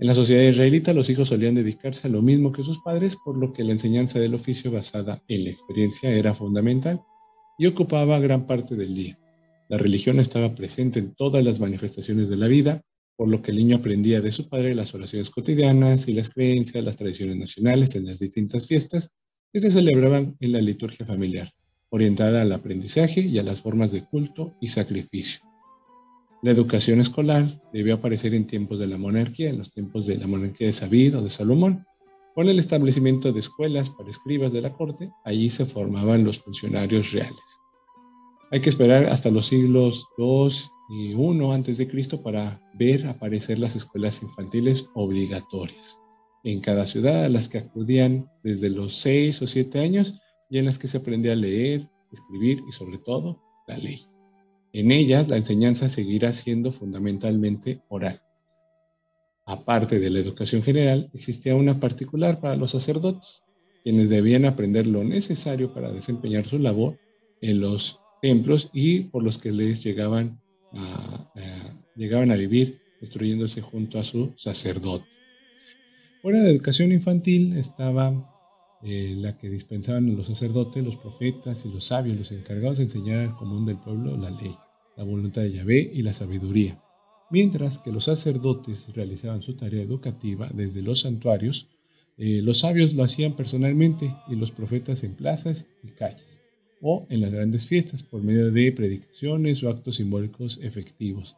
En 0.00 0.06
la 0.06 0.14
sociedad 0.14 0.48
israelita 0.48 0.92
los 0.92 1.10
hijos 1.10 1.28
solían 1.28 1.56
dedicarse 1.56 2.06
a 2.06 2.10
lo 2.10 2.22
mismo 2.22 2.52
que 2.52 2.62
sus 2.62 2.78
padres, 2.78 3.16
por 3.16 3.36
lo 3.36 3.52
que 3.52 3.64
la 3.64 3.72
enseñanza 3.72 4.20
del 4.20 4.34
oficio 4.34 4.70
basada 4.70 5.24
en 5.26 5.42
la 5.42 5.50
experiencia 5.50 6.10
era 6.10 6.34
fundamental 6.34 7.02
y 7.58 7.66
ocupaba 7.66 8.20
gran 8.20 8.46
parte 8.46 8.76
del 8.76 8.94
día. 8.94 9.18
La 9.68 9.76
religión 9.76 10.20
estaba 10.20 10.54
presente 10.54 11.00
en 11.00 11.14
todas 11.14 11.42
las 11.42 11.58
manifestaciones 11.58 12.28
de 12.28 12.36
la 12.36 12.46
vida, 12.46 12.80
por 13.16 13.28
lo 13.28 13.42
que 13.42 13.50
el 13.50 13.56
niño 13.56 13.78
aprendía 13.78 14.20
de 14.20 14.30
su 14.30 14.48
padre 14.48 14.76
las 14.76 14.94
oraciones 14.94 15.30
cotidianas 15.30 16.06
y 16.06 16.12
las 16.12 16.30
creencias, 16.30 16.84
las 16.84 16.96
tradiciones 16.96 17.36
nacionales 17.36 17.96
en 17.96 18.06
las 18.06 18.20
distintas 18.20 18.68
fiestas 18.68 19.10
que 19.52 19.58
se 19.58 19.68
celebraban 19.68 20.36
en 20.38 20.52
la 20.52 20.60
liturgia 20.60 21.04
familiar, 21.04 21.50
orientada 21.90 22.42
al 22.42 22.52
aprendizaje 22.52 23.20
y 23.20 23.36
a 23.38 23.42
las 23.42 23.60
formas 23.60 23.90
de 23.90 24.04
culto 24.04 24.56
y 24.60 24.68
sacrificio. 24.68 25.47
La 26.42 26.52
educación 26.52 27.00
escolar 27.00 27.60
debió 27.72 27.94
aparecer 27.94 28.32
en 28.34 28.46
tiempos 28.46 28.78
de 28.78 28.86
la 28.86 28.96
monarquía, 28.96 29.50
en 29.50 29.58
los 29.58 29.72
tiempos 29.72 30.06
de 30.06 30.18
la 30.18 30.26
monarquía 30.28 30.68
de 30.68 30.78
David 30.78 31.18
o 31.18 31.22
de 31.22 31.30
Salomón. 31.30 31.84
Con 32.34 32.48
el 32.48 32.60
establecimiento 32.60 33.32
de 33.32 33.40
escuelas 33.40 33.90
para 33.90 34.10
escribas 34.10 34.52
de 34.52 34.60
la 34.60 34.72
corte, 34.72 35.10
allí 35.24 35.50
se 35.50 35.66
formaban 35.66 36.22
los 36.22 36.38
funcionarios 36.38 37.10
reales. 37.10 37.58
Hay 38.52 38.60
que 38.60 38.70
esperar 38.70 39.06
hasta 39.06 39.30
los 39.30 39.46
siglos 39.46 40.06
II 40.16 40.50
y 40.90 41.12
I 41.12 41.52
antes 41.52 41.76
de 41.76 41.88
Cristo 41.88 42.22
para 42.22 42.62
ver 42.74 43.06
aparecer 43.06 43.58
las 43.58 43.74
escuelas 43.74 44.22
infantiles 44.22 44.86
obligatorias 44.94 45.98
en 46.44 46.60
cada 46.60 46.86
ciudad 46.86 47.24
a 47.24 47.28
las 47.28 47.48
que 47.48 47.58
acudían 47.58 48.30
desde 48.42 48.70
los 48.70 48.94
seis 48.94 49.42
o 49.42 49.46
siete 49.46 49.80
años 49.80 50.14
y 50.48 50.58
en 50.58 50.64
las 50.64 50.78
que 50.78 50.88
se 50.88 50.98
aprendía 50.98 51.32
a 51.32 51.36
leer, 51.36 51.88
escribir 52.12 52.62
y 52.66 52.72
sobre 52.72 52.98
todo 52.98 53.42
la 53.66 53.76
ley. 53.76 53.98
En 54.78 54.92
ellas 54.92 55.26
la 55.26 55.36
enseñanza 55.36 55.88
seguirá 55.88 56.32
siendo 56.32 56.70
fundamentalmente 56.70 57.82
oral. 57.88 58.22
Aparte 59.44 59.98
de 59.98 60.08
la 60.08 60.20
educación 60.20 60.62
general, 60.62 61.10
existía 61.12 61.56
una 61.56 61.80
particular 61.80 62.38
para 62.38 62.54
los 62.54 62.70
sacerdotes, 62.70 63.42
quienes 63.82 64.08
debían 64.08 64.44
aprender 64.44 64.86
lo 64.86 65.02
necesario 65.02 65.74
para 65.74 65.90
desempeñar 65.90 66.46
su 66.46 66.60
labor 66.60 66.96
en 67.40 67.58
los 67.58 67.98
templos 68.22 68.70
y 68.72 69.00
por 69.00 69.24
los 69.24 69.38
que 69.38 69.50
les 69.50 69.82
llegaban 69.82 70.40
a, 70.72 71.28
llegaban 71.96 72.30
a 72.30 72.36
vivir, 72.36 72.78
instruyéndose 73.00 73.60
junto 73.60 73.98
a 73.98 74.04
su 74.04 74.32
sacerdote. 74.36 75.08
Fuera 76.22 76.38
de 76.38 76.44
la 76.44 76.50
educación 76.50 76.92
infantil 76.92 77.56
estaba 77.56 78.32
eh, 78.84 79.16
la 79.16 79.36
que 79.36 79.50
dispensaban 79.50 80.16
los 80.16 80.28
sacerdotes, 80.28 80.84
los 80.84 80.98
profetas 80.98 81.64
y 81.64 81.68
los 81.68 81.86
sabios, 81.86 82.16
los 82.16 82.30
encargados 82.30 82.78
de 82.78 82.84
enseñar 82.84 83.18
al 83.18 83.34
común 83.34 83.64
del 83.64 83.78
pueblo 83.78 84.16
la 84.16 84.30
ley, 84.30 84.54
la 84.98 85.04
voluntad 85.04 85.42
de 85.42 85.52
Yahvé 85.52 85.90
y 85.94 86.02
la 86.02 86.12
sabiduría. 86.12 86.82
Mientras 87.30 87.78
que 87.78 87.92
los 87.92 88.04
sacerdotes 88.04 88.92
realizaban 88.94 89.42
su 89.42 89.54
tarea 89.54 89.82
educativa 89.82 90.50
desde 90.52 90.82
los 90.82 91.00
santuarios, 91.00 91.68
eh, 92.18 92.42
los 92.42 92.58
sabios 92.58 92.94
lo 92.94 93.04
hacían 93.04 93.36
personalmente 93.36 94.12
y 94.28 94.34
los 94.34 94.50
profetas 94.50 95.04
en 95.04 95.14
plazas 95.14 95.68
y 95.84 95.90
calles, 95.90 96.40
o 96.80 97.06
en 97.10 97.20
las 97.20 97.30
grandes 97.30 97.68
fiestas 97.68 98.02
por 98.02 98.24
medio 98.24 98.50
de 98.50 98.72
predicaciones 98.72 99.62
o 99.62 99.70
actos 99.70 99.96
simbólicos 99.96 100.58
efectivos. 100.62 101.36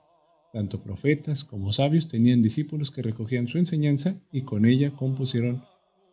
Tanto 0.55 0.81
profetas 0.81 1.45
como 1.45 1.73
sabios 1.73 2.09
tenían 2.09 2.41
discípulos 2.41 2.91
que 2.91 3.03
recogían 3.03 3.47
su 3.47 3.59
enseñanza 3.59 4.17
y 4.33 4.41
con 4.43 4.65
ella 4.65 4.91
compusieron 4.91 5.63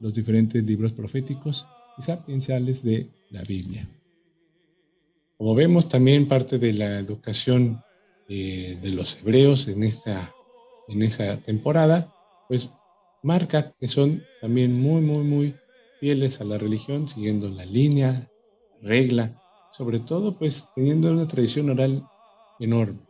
los 0.02 0.16
diferentes 0.16 0.66
libros 0.66 0.92
proféticos 0.92 1.66
y 1.98 2.02
sapienciales 2.02 2.84
de 2.84 3.08
la 3.32 3.42
Biblia. 3.44 3.88
Como 5.38 5.54
vemos, 5.54 5.88
también 5.88 6.28
parte 6.28 6.58
de 6.58 6.74
la 6.74 7.00
educación 7.00 7.82
eh, 8.28 8.78
de 8.82 8.90
los 8.90 9.18
hebreos 9.18 9.68
en, 9.68 9.84
esta, 9.84 10.34
en 10.88 11.04
esa 11.04 11.38
temporada, 11.38 12.12
pues 12.48 12.72
marca 13.22 13.74
que 13.80 13.88
son 13.88 14.24
también 14.42 14.74
muy, 14.74 15.02
muy, 15.02 15.24
muy 15.24 15.56
fieles 16.00 16.42
a 16.42 16.44
la 16.44 16.58
religión, 16.58 17.08
siguiendo 17.08 17.50
la 17.50 17.66
línea, 17.66 18.30
regla, 18.82 19.40
sobre 19.72 20.00
todo 20.00 20.38
pues 20.38 20.68
teniendo 20.76 21.12
una 21.12 21.28
tradición 21.28 21.70
oral 21.70 22.04
enorme. 22.60 23.08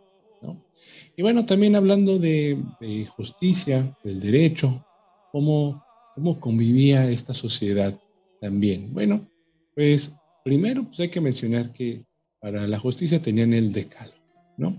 Y 1.16 1.24
bueno, 1.24 1.48
también 1.48 1.76
hablando 1.76 2.20
de, 2.20 2.64
justicia, 3.10 3.98
del 4.04 4.20
derecho, 4.20 4.86
cómo, 5.32 5.84
cómo 6.14 6.40
convivía 6.40 7.10
esta 7.10 7.34
sociedad 7.34 8.00
también. 8.40 8.94
Bueno, 8.94 9.28
pues 9.74 10.16
primero 10.44 10.84
pues 10.84 11.00
hay 11.00 11.10
que 11.10 11.20
mencionar 11.20 11.74
que 11.74 12.06
para 12.40 12.68
la 12.68 12.80
justicia 12.80 13.22
tenían 13.22 13.54
el 13.54 13.72
decalo, 13.72 14.14
¿no? 14.58 14.76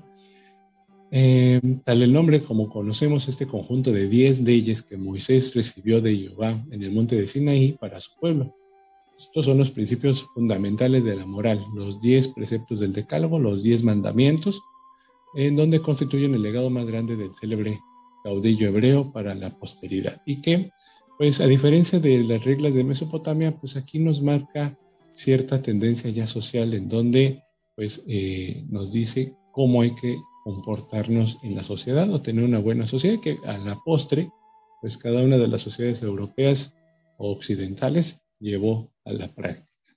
Eh, 1.10 1.60
tal 1.84 2.02
el 2.02 2.12
nombre 2.12 2.42
como 2.42 2.68
conocemos 2.68 3.28
este 3.28 3.46
conjunto 3.46 3.92
de 3.92 4.08
10 4.08 4.40
leyes 4.40 4.82
que 4.82 4.98
Moisés 4.98 5.54
recibió 5.54 6.02
de 6.02 6.14
Jehová 6.14 6.54
en 6.70 6.82
el 6.82 6.92
monte 6.92 7.16
de 7.16 7.26
Sinaí 7.26 7.72
para 7.72 7.98
su 7.98 8.10
pueblo. 8.20 8.54
Estos 9.18 9.46
son 9.46 9.58
los 9.58 9.70
principios 9.70 10.28
fundamentales 10.34 11.04
de 11.04 11.16
la 11.16 11.26
moral, 11.26 11.64
los 11.74 12.00
10 12.00 12.28
preceptos 12.28 12.78
del 12.78 12.92
decálogo, 12.92 13.38
los 13.38 13.62
10 13.62 13.82
mandamientos, 13.82 14.60
en 15.34 15.56
donde 15.56 15.80
constituyen 15.80 16.34
el 16.34 16.42
legado 16.42 16.70
más 16.70 16.86
grande 16.86 17.16
del 17.16 17.34
célebre 17.34 17.80
caudillo 18.22 18.68
hebreo 18.68 19.10
para 19.12 19.34
la 19.34 19.50
posteridad. 19.50 20.22
Y 20.24 20.40
que, 20.40 20.70
pues 21.16 21.40
a 21.40 21.46
diferencia 21.46 21.98
de 21.98 22.22
las 22.22 22.44
reglas 22.44 22.74
de 22.74 22.84
Mesopotamia, 22.84 23.58
pues 23.58 23.76
aquí 23.76 23.98
nos 23.98 24.22
marca 24.22 24.78
cierta 25.12 25.62
tendencia 25.62 26.10
ya 26.10 26.26
social 26.26 26.74
en 26.74 26.88
donde 26.88 27.42
pues 27.78 28.02
eh, 28.08 28.64
nos 28.70 28.90
dice 28.90 29.36
cómo 29.52 29.82
hay 29.82 29.92
que 29.92 30.16
comportarnos 30.42 31.38
en 31.44 31.54
la 31.54 31.62
sociedad 31.62 32.12
o 32.12 32.20
tener 32.20 32.44
una 32.44 32.58
buena 32.58 32.88
sociedad 32.88 33.20
que 33.20 33.36
a 33.46 33.56
la 33.56 33.78
postre, 33.84 34.28
pues 34.80 34.98
cada 34.98 35.22
una 35.22 35.38
de 35.38 35.46
las 35.46 35.60
sociedades 35.60 36.02
europeas 36.02 36.74
o 37.18 37.30
occidentales 37.30 38.18
llevó 38.40 38.90
a 39.04 39.12
la 39.12 39.28
práctica. 39.28 39.94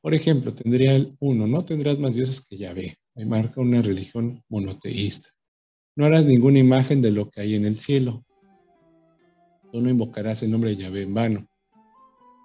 Por 0.00 0.14
ejemplo, 0.14 0.54
tendría 0.54 0.94
el 0.94 1.16
uno, 1.18 1.48
no 1.48 1.64
tendrás 1.64 1.98
más 1.98 2.14
dioses 2.14 2.42
que 2.42 2.56
Yahvé. 2.56 2.96
Ahí 3.16 3.24
marca 3.24 3.60
una 3.60 3.82
religión 3.82 4.44
monoteísta. 4.48 5.30
No 5.96 6.04
harás 6.04 6.26
ninguna 6.26 6.60
imagen 6.60 7.02
de 7.02 7.10
lo 7.10 7.28
que 7.28 7.40
hay 7.40 7.56
en 7.56 7.66
el 7.66 7.76
cielo. 7.76 8.24
Tú 9.72 9.80
no 9.80 9.90
invocarás 9.90 10.44
el 10.44 10.52
nombre 10.52 10.70
de 10.70 10.76
Yahvé 10.76 11.02
en 11.02 11.14
vano. 11.14 11.48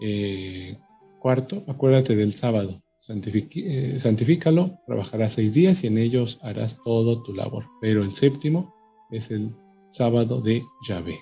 Eh, 0.02 0.76
cuarto, 1.20 1.64
acuérdate 1.68 2.16
del 2.16 2.34
sábado. 2.34 2.82
Eh, 3.08 4.00
santifícalo, 4.00 4.80
trabajarás 4.88 5.34
seis 5.34 5.54
días 5.54 5.84
y 5.84 5.88
en 5.88 6.00
ellos 6.00 6.40
harás 6.42 6.82
todo 6.84 7.22
tu 7.22 7.34
labor. 7.34 7.66
Pero 7.80 8.02
el 8.02 8.10
séptimo 8.10 8.74
es 9.12 9.30
el 9.30 9.56
sábado 9.90 10.42
de 10.42 10.64
Yahvé. 10.88 11.20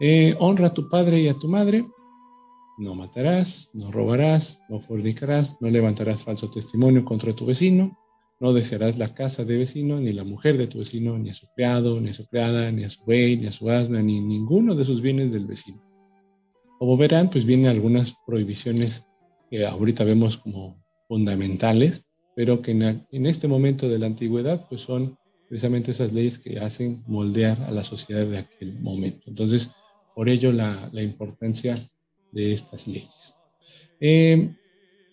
Eh, 0.00 0.34
honra 0.38 0.68
a 0.68 0.74
tu 0.74 0.88
padre 0.88 1.20
y 1.20 1.28
a 1.28 1.34
tu 1.34 1.48
madre. 1.48 1.84
No 2.78 2.94
matarás, 2.94 3.70
no 3.74 3.90
robarás, 3.90 4.60
no 4.68 4.80
fornicarás, 4.80 5.56
no 5.60 5.70
levantarás 5.70 6.24
falso 6.24 6.50
testimonio 6.50 7.04
contra 7.04 7.34
tu 7.34 7.46
vecino, 7.46 7.98
no 8.38 8.52
desearás 8.52 8.98
la 8.98 9.14
casa 9.14 9.46
de 9.46 9.56
vecino, 9.56 9.98
ni 9.98 10.12
la 10.12 10.24
mujer 10.24 10.58
de 10.58 10.66
tu 10.66 10.78
vecino, 10.78 11.18
ni 11.18 11.30
a 11.30 11.34
su 11.34 11.46
criado, 11.54 12.00
ni 12.00 12.10
a 12.10 12.14
su 12.14 12.26
criada, 12.26 12.70
ni 12.70 12.84
a 12.84 12.90
su 12.90 13.02
buey, 13.04 13.38
ni 13.38 13.46
a 13.46 13.52
su 13.52 13.70
asna, 13.70 14.02
ni 14.02 14.20
ninguno 14.20 14.74
de 14.74 14.84
sus 14.84 15.00
bienes 15.00 15.32
del 15.32 15.46
vecino. 15.46 15.82
Como 16.78 16.98
verán, 16.98 17.30
pues 17.30 17.46
vienen 17.46 17.68
algunas 17.68 18.14
prohibiciones 18.26 19.06
que 19.50 19.64
ahorita 19.64 20.04
vemos 20.04 20.36
como 20.36 20.85
fundamentales, 21.08 22.04
pero 22.34 22.60
que 22.60 22.72
en, 22.72 23.26
este 23.26 23.48
momento 23.48 23.88
de 23.88 23.98
la 23.98 24.06
antigüedad, 24.06 24.66
pues 24.68 24.82
son 24.82 25.16
precisamente 25.48 25.92
esas 25.92 26.12
leyes 26.12 26.38
que 26.38 26.58
hacen 26.58 27.02
moldear 27.06 27.60
a 27.62 27.70
la 27.70 27.82
sociedad 27.82 28.26
de 28.26 28.38
aquel 28.38 28.78
momento. 28.80 29.22
Entonces, 29.26 29.70
por 30.14 30.28
ello 30.28 30.52
la, 30.52 30.90
importancia 30.94 31.78
de 32.32 32.52
estas 32.52 32.86
leyes. 32.86 33.36
Eh, 34.00 34.50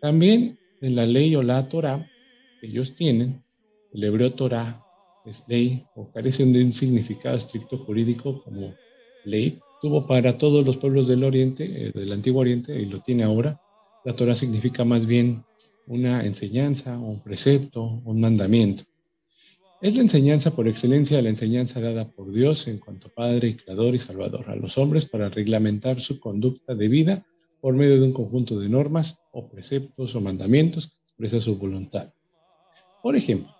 también 0.02 0.58
en 0.82 0.96
la 0.96 1.06
ley 1.06 1.36
o 1.36 1.44
la 1.44 1.70
Torah 1.70 2.06
que 2.60 2.68
ellos 2.68 2.94
tienen, 2.94 3.44
el 3.94 4.04
hebreo 4.04 4.34
Torah 4.34 4.84
es 5.26 5.48
ley 5.48 5.86
o 5.96 6.10
carece 6.10 6.46
de 6.46 6.64
un 6.64 6.72
significado 6.72 7.38
estricto 7.38 7.78
jurídico 7.78 8.44
como 8.44 8.74
ley, 9.24 9.60
tuvo 9.82 10.06
para 10.08 10.38
todos 10.38 10.66
los 10.66 10.78
pueblos 10.78 11.08
del 11.08 11.24
Oriente, 11.24 11.64
eh, 11.66 11.92
del 11.94 12.12
Antiguo 12.12 12.42
Oriente, 12.42 12.82
y 12.82 12.86
lo 12.86 13.00
tiene 13.02 13.24
ahora. 13.24 13.62
La 14.06 14.16
Torah 14.16 14.36
significa 14.36 14.84
más 14.84 15.06
bien 15.06 15.44
una 15.88 16.26
enseñanza, 16.26 16.98
un 16.98 17.22
precepto, 17.22 18.02
un 18.06 18.20
mandamiento. 18.20 18.84
Es 19.82 19.96
la 19.96 20.02
enseñanza 20.02 20.56
por 20.56 20.68
excelencia, 20.68 21.22
la 21.22 21.30
enseñanza 21.30 21.82
dada 21.82 22.10
por 22.10 22.32
Dios 22.32 22.68
en 22.68 22.78
cuanto 22.78 23.10
Padre 23.10 23.50
y 23.50 23.54
Creador 23.56 23.94
y 23.94 24.00
Salvador 24.00 24.50
a 24.50 24.56
los 24.56 24.78
hombres 24.78 25.06
para 25.06 25.30
reglamentar 25.30 26.00
su 26.00 26.20
conducta 26.22 26.74
de 26.74 26.88
vida 26.88 27.26
por 27.60 27.76
medio 27.76 28.00
de 28.00 28.08
un 28.08 28.14
conjunto 28.14 28.60
de 28.60 28.70
normas 28.70 29.20
o 29.32 29.50
preceptos 29.50 30.16
o 30.16 30.22
mandamientos 30.22 30.88
que 30.88 30.96
expresa 31.04 31.42
su 31.42 31.58
voluntad. 31.58 32.14
Por 33.02 33.18
ejemplo, 33.18 33.54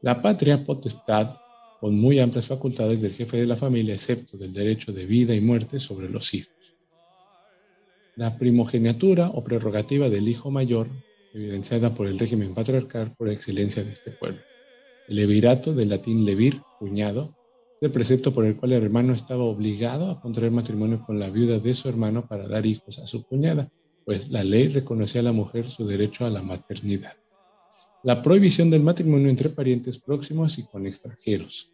la 0.00 0.22
patria 0.22 0.64
potestad 0.64 1.36
con 1.80 1.94
muy 1.94 2.18
amplias 2.18 2.46
facultades 2.46 3.02
del 3.02 3.12
jefe 3.12 3.36
de 3.36 3.46
la 3.46 3.56
familia, 3.56 3.94
excepto 3.94 4.36
del 4.36 4.52
derecho 4.52 4.92
de 4.92 5.06
vida 5.06 5.34
y 5.34 5.40
muerte 5.40 5.78
sobre 5.78 6.08
los 6.08 6.32
hijos. 6.34 6.54
La 8.16 8.36
primogeniatura 8.36 9.28
o 9.28 9.44
prerrogativa 9.44 10.08
del 10.08 10.28
hijo 10.28 10.50
mayor 10.50 10.88
evidenciada 11.34 11.94
por 11.94 12.06
el 12.06 12.18
régimen 12.18 12.54
patriarcal 12.54 13.14
por 13.16 13.28
excelencia 13.28 13.84
de 13.84 13.92
este 13.92 14.10
pueblo. 14.10 14.40
El 15.08 15.16
levirato, 15.16 15.74
del 15.74 15.88
latín 15.88 16.24
levir, 16.24 16.60
cuñado, 16.78 17.34
es 17.76 17.82
el 17.82 17.90
precepto 17.90 18.32
por 18.32 18.44
el 18.44 18.56
cual 18.56 18.72
el 18.72 18.82
hermano 18.82 19.14
estaba 19.14 19.44
obligado 19.44 20.10
a 20.10 20.20
contraer 20.20 20.50
matrimonio 20.50 21.02
con 21.06 21.18
la 21.18 21.30
viuda 21.30 21.58
de 21.58 21.74
su 21.74 21.88
hermano 21.88 22.26
para 22.26 22.48
dar 22.48 22.66
hijos 22.66 22.98
a 22.98 23.06
su 23.06 23.24
cuñada, 23.24 23.70
pues 24.04 24.30
la 24.30 24.42
ley 24.42 24.68
reconocía 24.68 25.20
a 25.20 25.24
la 25.24 25.32
mujer 25.32 25.70
su 25.70 25.86
derecho 25.86 26.26
a 26.26 26.30
la 26.30 26.42
maternidad. 26.42 27.16
La 28.02 28.22
prohibición 28.22 28.70
del 28.70 28.82
matrimonio 28.82 29.28
entre 29.28 29.48
parientes 29.48 29.98
próximos 29.98 30.58
y 30.58 30.64
con 30.64 30.86
extranjeros. 30.86 31.72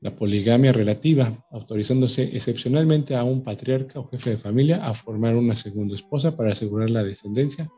La 0.00 0.14
poligamia 0.14 0.72
relativa, 0.72 1.32
autorizándose 1.50 2.24
excepcionalmente 2.34 3.14
a 3.14 3.22
un 3.22 3.42
patriarca 3.42 4.00
o 4.00 4.08
jefe 4.08 4.30
de 4.30 4.38
familia 4.38 4.84
a 4.84 4.94
formar 4.94 5.36
una 5.36 5.54
segunda 5.54 5.94
esposa 5.94 6.36
para 6.36 6.52
asegurar 6.52 6.90
la 6.90 7.04
descendencia 7.04 7.70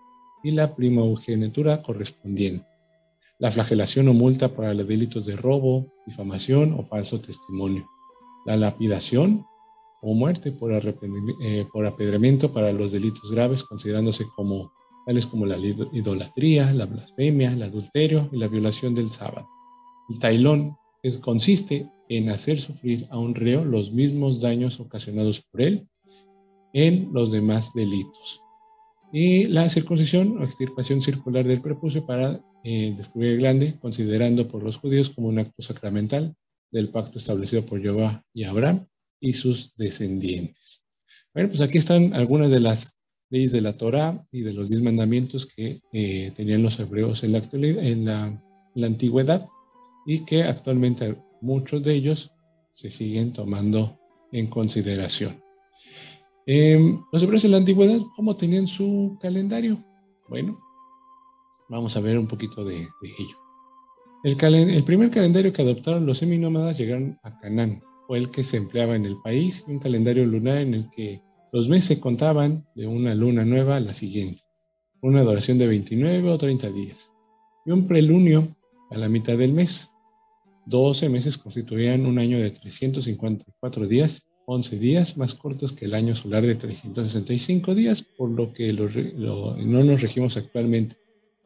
y 0.45 0.51
la 0.53 0.77
primogenitura 0.77 1.83
correspondiente. 1.83 2.71
La 3.39 3.51
flagelación 3.51 4.07
o 4.09 4.15
multa 4.15 4.55
para 4.55 4.75
los 4.75 4.87
delitos 4.87 5.27
de 5.27 5.35
robo, 5.35 5.93
difamación 6.07 6.75
o 6.75 6.85
falso 6.85 7.21
testimonio. 7.21 7.89
La 8.47 8.57
lapidación 8.57 9.45
o 10.03 10.15
muerte 10.15 10.53
por, 10.53 10.71
eh, 10.71 11.67
apedreamiento 11.87 12.53
para 12.53 12.73
los 12.73 12.93
delitos 12.93 13.31
graves 13.33 13.65
considerándose 13.65 14.27
como 14.37 14.71
tales 15.07 15.27
como 15.27 15.47
la 15.47 15.57
idolatría, 15.59 16.73
la 16.73 16.87
blasfemia, 16.87 17.53
el 17.53 17.63
adulterio 17.63 18.29
y 18.31 18.37
la 18.37 18.49
violación 18.49 18.95
del 18.95 19.11
sábado. 19.11 19.49
El 20.11 20.19
tailón 20.19 20.77
consiste 21.23 21.91
en 22.09 22.29
hacer 22.29 22.61
sufrir 22.61 23.07
a 23.11 23.19
un 23.19 23.35
reo 23.35 23.65
los 23.65 23.93
mismos 23.93 24.41
daños 24.41 24.79
ocasionados 24.79 25.41
por 25.41 25.63
él 25.63 25.89
en 26.75 27.11
los 27.13 27.33
demás 27.33 27.73
delitos 27.75 28.44
y 29.17 29.45
la 29.45 29.69
circuncisión 29.69 30.39
o 30.39 30.45
extirpación 30.45 31.01
circular 31.01 31.47
del 31.47 31.61
prepucio 31.61 32.05
para 32.05 32.45
eh, 32.65 32.93
descubrir 32.97 33.35
el 33.35 33.39
glande, 33.39 33.75
considerando 33.79 34.49
por 34.49 34.65
los 34.65 34.77
judíos 34.77 35.09
como 35.09 35.29
un 35.29 35.39
acto 35.39 35.63
sacramental 35.63 36.35
del 36.73 36.89
pacto 36.89 37.19
establecido 37.19 37.65
por 37.65 37.81
Jehová 37.81 38.25
y 38.35 38.43
Abraham 38.43 38.89
y 39.21 39.35
sus 39.35 39.73
descendientes. 39.77 40.83
Bueno, 41.33 41.49
pues 41.49 41.61
aquí 41.61 41.79
están 41.79 42.13
algunas 42.13 42.51
de 42.51 42.59
las 42.59 42.97
leyes 43.31 43.53
de 43.53 43.61
la 43.61 43.79
Torá 43.79 44.27
y 44.33 44.41
de 44.41 44.53
los 44.53 44.71
diez 44.71 44.83
mandamientos 44.83 45.47
que 45.47 45.81
eh, 45.93 46.33
tenían 46.35 46.65
los 46.65 46.81
hebreos 46.81 47.23
en 47.23 47.31
la, 47.31 47.39
actualidad, 47.39 47.85
en 47.85 48.05
la 48.07 48.87
antigüedad 48.87 49.47
y 50.07 50.25
que 50.25 50.43
actualmente 50.43 51.15
muchos 51.41 51.85
de 51.85 51.95
ellos 51.95 52.33
se 52.73 52.91
siguen 52.91 53.33
tomando 53.33 53.97
en 54.33 54.49
consideración. 54.49 55.44
Eh, 56.47 56.99
los 57.11 57.23
hebreos 57.23 57.45
en 57.45 57.53
la 57.53 57.57
antigüedad, 57.57 57.99
¿cómo 58.15 58.37
tenían 58.37 58.67
su 58.67 59.17
calendario? 59.21 59.83
Bueno, 60.29 60.59
vamos 61.69 61.97
a 61.97 62.01
ver 62.01 62.19
un 62.19 62.27
poquito 62.27 62.65
de, 62.65 62.77
ello. 62.77 63.37
El, 64.25 64.85
primer 64.85 65.11
calendario 65.11 65.53
que 65.53 65.63
adoptaron 65.63 66.07
los 66.07 66.19
seminómadas 66.19 66.79
llegaron 66.79 67.19
a 67.23 67.39
Canaán, 67.39 67.83
fue 68.07 68.19
el 68.19 68.31
que 68.31 68.45
se 68.45 68.59
empleaba 68.59 68.95
en 68.95 69.07
el 69.07 69.17
país, 69.23 69.65
un 69.69 69.79
calendario 69.79 70.27
lunar 70.27 70.59
en 70.59 70.75
el 70.75 70.91
que 70.91 71.23
los 71.53 71.69
meses 71.69 71.85
se 71.89 72.01
contaban 72.01 72.67
de 72.75 72.87
una 72.87 73.15
luna 73.15 73.45
nueva 73.45 73.77
a 73.77 73.81
la 73.81 73.95
siguiente, 73.95 74.43
una 75.01 75.23
duración 75.23 75.57
de 75.57 75.67
29 75.67 76.31
o 76.31 76.37
30 76.37 76.71
días, 76.71 77.11
y 77.65 77.71
un 77.71 77.87
prelunio 77.87 78.49
a 78.91 78.99
la 78.99 79.09
mitad 79.09 79.39
del 79.39 79.53
mes. 79.53 79.91
12 80.67 81.09
meses 81.09 81.39
constituían 81.39 82.07
un 82.07 82.19
año 82.19 82.39
de 82.39 82.51
354 82.51 83.87
días 83.87 84.27
11 84.47 84.79
días 84.79 85.17
más 85.17 85.35
cortos 85.35 85.73
que 85.73 85.87
el 85.87 85.95
año 85.95 86.15
solar 86.15 86.47
de 86.47 86.55
365 86.55 87.75
días, 87.75 88.03
por 88.03 88.31
lo 88.31 88.53
que 88.53 88.73
no 88.73 89.85
nos 89.85 90.03
regimos 90.03 90.37
actualmente, 90.37 90.97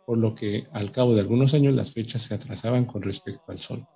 por 0.06 0.18
lo 0.18 0.34
que 0.34 0.66
al 0.72 0.90
cabo 0.90 1.14
de 1.14 1.20
algunos 1.20 1.54
años 1.54 1.74
las 1.74 1.92
fechas 1.92 2.22
se 2.22 2.34
atrasaban 2.34 2.84
con 2.86 3.02
respecto 3.02 3.44
al 3.48 3.58
Sol. 3.58 3.86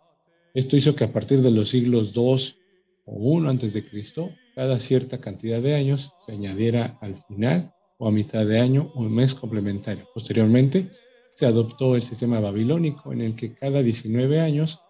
Esto 0.55 0.77
hizo 0.77 0.95
que 0.95 1.05
a 1.05 1.13
partir 1.13 1.41
de 1.41 1.51
los 1.51 1.71
siglos 1.71 2.13
2 2.13 2.59
o 3.07 3.13
1 3.15 3.49
antes 3.49 3.73
de 3.73 3.85
Cristo, 3.85 4.31
cada 4.55 4.79
cierta 4.79 5.19
cantidad 5.19 5.61
de 5.61 5.75
años 5.75 6.13
se 6.25 6.33
añadiera 6.33 6.99
al 7.01 7.17
final 7.17 7.75
o 7.99 8.09
a 8.09 8.13
mitad 8.13 8.45
de 8.47 8.61
año 8.61 8.93
un 8.95 9.15
mes 9.15 9.35
complementario. 9.35 10.07
Posteriormente, 10.13 10.89
se 11.33 11.47
adoptó 11.47 11.97
el 11.97 12.03
sistema 12.03 12.41
babilónico 12.41 13.13
en 13.13 13.23
el 13.23 13.35
que 13.35 13.55
cada 13.55 13.83
19 13.83 14.41
años 14.41 14.81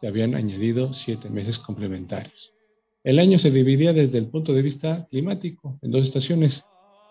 se 0.00 0.06
habían 0.06 0.34
añadido 0.34 0.94
7 0.94 1.28
meses 1.28 1.58
complementarios. 1.58 2.54
El 3.02 3.18
año 3.18 3.38
se 3.38 3.50
dividía 3.50 3.94
desde 3.94 4.18
el 4.18 4.26
punto 4.26 4.52
de 4.52 4.60
vista 4.60 5.06
climático 5.08 5.78
en 5.80 5.90
dos 5.90 6.04
estaciones, 6.04 6.66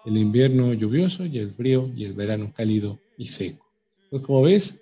el 0.06 0.18
invierno 0.18 0.74
lluvioso 0.74 1.26
y 1.26 1.40
el 1.40 1.50
frío 1.50 1.90
y 1.96 2.04
el 2.04 2.14
verano 2.14 2.54
cálido 2.56 3.00
y 3.18 3.26
seco. 3.26 3.66
Pues 4.12 4.22
como 4.22 4.44
ves, 4.44 4.80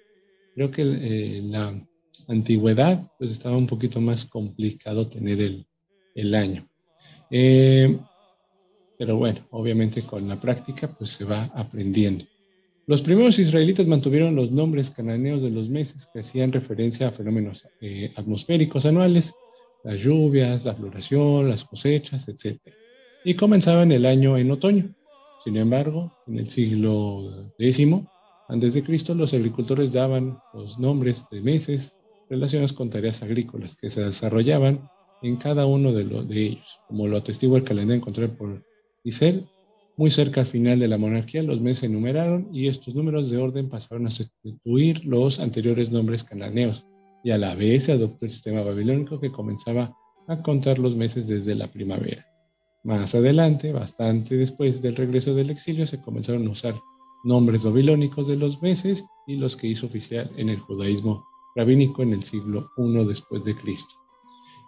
creo 0.54 0.70
que 0.70 0.82
eh, 0.82 1.42
la 1.46 1.74
antigüedad 2.28 3.10
pues 3.18 3.32
estaba 3.32 3.56
un 3.56 3.68
poquito 3.68 4.02
más 4.02 4.26
complicado 4.26 5.08
tener 5.08 5.40
el, 6.14 6.36
año. 6.36 6.68
Eh, 7.32 7.98
pero 8.98 9.16
bueno, 9.16 9.48
obviamente 9.52 10.02
con 10.02 10.28
la 10.28 10.40
práctica 10.42 10.90
pues 10.90 11.12
se 11.12 11.24
va 11.24 11.44
aprendiendo. 11.56 12.26
Los 12.86 13.02
primeros 13.02 13.40
israelitas 13.40 13.88
mantuvieron 13.88 14.36
los 14.36 14.52
nombres 14.52 14.90
cananeos 14.90 15.42
de 15.42 15.52
los 15.52 15.70
meses 15.70 16.06
que 16.12 16.20
hacían 16.20 16.52
referencia 16.52 17.08
a 17.08 17.12
fenómenos 17.12 17.66
eh, 17.80 18.12
atmosféricos 18.16 18.86
anuales 18.86 19.34
las 19.84 20.00
lluvias, 20.00 20.66
la 20.66 20.74
floración, 20.74 21.50
las 21.50 21.66
cosechas, 21.66 22.28
etc. 22.28 22.60
Y 23.24 23.36
comenzaban 23.36 23.92
el 23.92 24.06
año 24.06 24.38
en 24.38 24.52
otoño. 24.52 24.94
Sin 25.44 25.58
embargo, 25.58 26.14
en 26.28 26.40
el 26.40 26.48
siglo 26.48 27.52
X 27.58 27.80
antes 28.50 28.74
de 28.74 28.84
Cristo, 28.84 29.14
los 29.14 29.34
agricultores 29.34 29.92
daban 29.92 30.40
los 30.54 30.80
nombres 30.80 31.26
de 31.30 31.42
meses 31.42 31.94
relacionadas 32.30 32.72
con 32.72 32.90
tareas 32.90 33.22
agrícolas 33.22 33.76
que 33.76 33.90
se 33.90 34.04
desarrollaban 34.04 34.90
en 35.22 35.36
cada 35.36 35.66
uno 35.66 35.92
de, 35.92 36.06
los, 36.06 36.30
ellos, 36.32 36.80
como 36.88 37.08
lo 37.08 37.18
atestigua 37.18 37.58
el 37.58 37.66
calendario 37.66 38.00
encontrado 38.00 38.34
por 38.34 38.64
Isel. 39.04 39.48
Muy 39.98 40.12
cerca 40.12 40.42
al 40.42 40.48
final 40.48 40.80
de 40.80 40.88
la 40.88 40.98
monarquía, 40.98 41.42
los 41.44 41.60
meses 41.60 41.80
se 41.80 41.86
enumeraron 41.88 42.50
y 42.54 42.68
estos 42.68 42.96
números 42.96 43.30
de 43.30 43.38
orden 43.38 43.68
pasaron 43.68 44.06
a 44.08 44.12
sustituir 44.12 45.04
los 45.06 45.40
anteriores 45.40 45.92
nombres 45.92 46.24
cananeos, 46.24 46.86
y 47.28 47.32
a 47.32 47.38
la 47.38 47.56
vez 47.56 47.90
adoptó 47.90 48.24
el 48.24 48.32
sistema 48.32 48.62
babilónico 48.62 49.20
que 49.20 49.34
comenzaba 49.34 49.94
a 50.30 50.42
contar 50.42 50.80
los 50.80 50.96
meses 50.96 51.28
desde 51.28 51.56
la 51.56 51.68
primavera. 51.68 52.26
Más 52.86 53.16
adelante, 53.16 53.74
bastante 53.74 54.38
después 54.38 54.82
del 54.82 54.96
regreso 54.96 55.34
del 55.34 55.50
exilio, 55.50 55.86
se 55.86 56.00
comenzaron 56.00 56.48
a 56.48 56.52
usar 56.52 56.80
nombres 57.26 57.66
babilónicos 57.66 58.30
de 58.30 58.38
los 58.38 58.62
meses 58.62 59.06
y 59.28 59.36
los 59.36 59.58
que 59.58 59.68
hizo 59.68 59.88
oficial 59.88 60.32
en 60.38 60.48
el 60.48 60.58
judaísmo 60.58 61.26
rabínico 61.54 62.02
en 62.02 62.14
el 62.14 62.24
siglo 62.24 62.70
I 62.78 63.06
después 63.06 63.44
de 63.44 63.56
Cristo. 63.56 63.96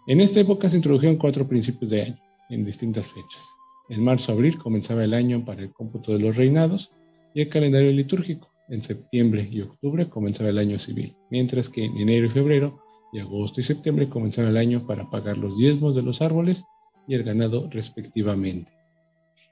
En 0.08 0.19
esta 0.19 0.41
época 0.41 0.69
se 0.69 0.76
introdujeron 0.76 1.15
cuatro 1.15 1.48
principios 1.48 1.91
de 1.91 2.02
año 2.02 2.19
en 2.50 2.65
distintas 2.65 3.08
fechas. 3.08 3.56
En 3.88 4.04
marzo-abril 4.04 4.58
comenzaba 4.58 5.06
el 5.06 5.13
año 5.13 5.45
para 5.45 5.62
el 5.62 5.72
cómputo 5.72 6.12
de 6.12 6.19
los 6.19 6.36
reinados 6.36 6.91
y 7.34 7.39
el 7.39 7.48
calendario 7.48 7.91
litúrgico. 7.93 8.48
En 8.69 8.82
septiembre 8.82 9.47
y 9.51 9.62
octubre 9.62 10.08
comenzaba 10.10 10.49
el 10.49 10.60
año 10.60 10.77
civil, 10.77 11.15
mientras 11.32 11.69
que 11.69 11.86
en 11.86 11.97
enero 11.97 12.27
y 12.27 12.29
febrero 12.29 12.79
y 13.12 13.19
agosto 13.19 13.62
y 13.62 13.63
septiembre 13.63 14.10
comenzaba 14.10 14.49
el 14.49 14.58
año 14.58 14.86
para 14.86 15.10
pagar 15.10 15.38
los 15.38 15.58
diezmos 15.58 15.95
de 15.95 16.03
los 16.03 16.21
árboles 16.21 16.65
y 17.08 17.15
el 17.15 17.23
ganado 17.23 17.67
respectivamente. 17.71 18.71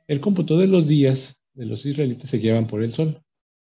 El 0.08 0.20
cómputo 0.20 0.58
de 0.58 0.68
los 0.68 0.88
días 0.88 1.42
de 1.56 1.66
los 1.66 1.86
israelitas 1.86 2.30
se 2.30 2.38
guiaban 2.38 2.68
por 2.68 2.84
el 2.84 2.92
sol. 2.92 3.20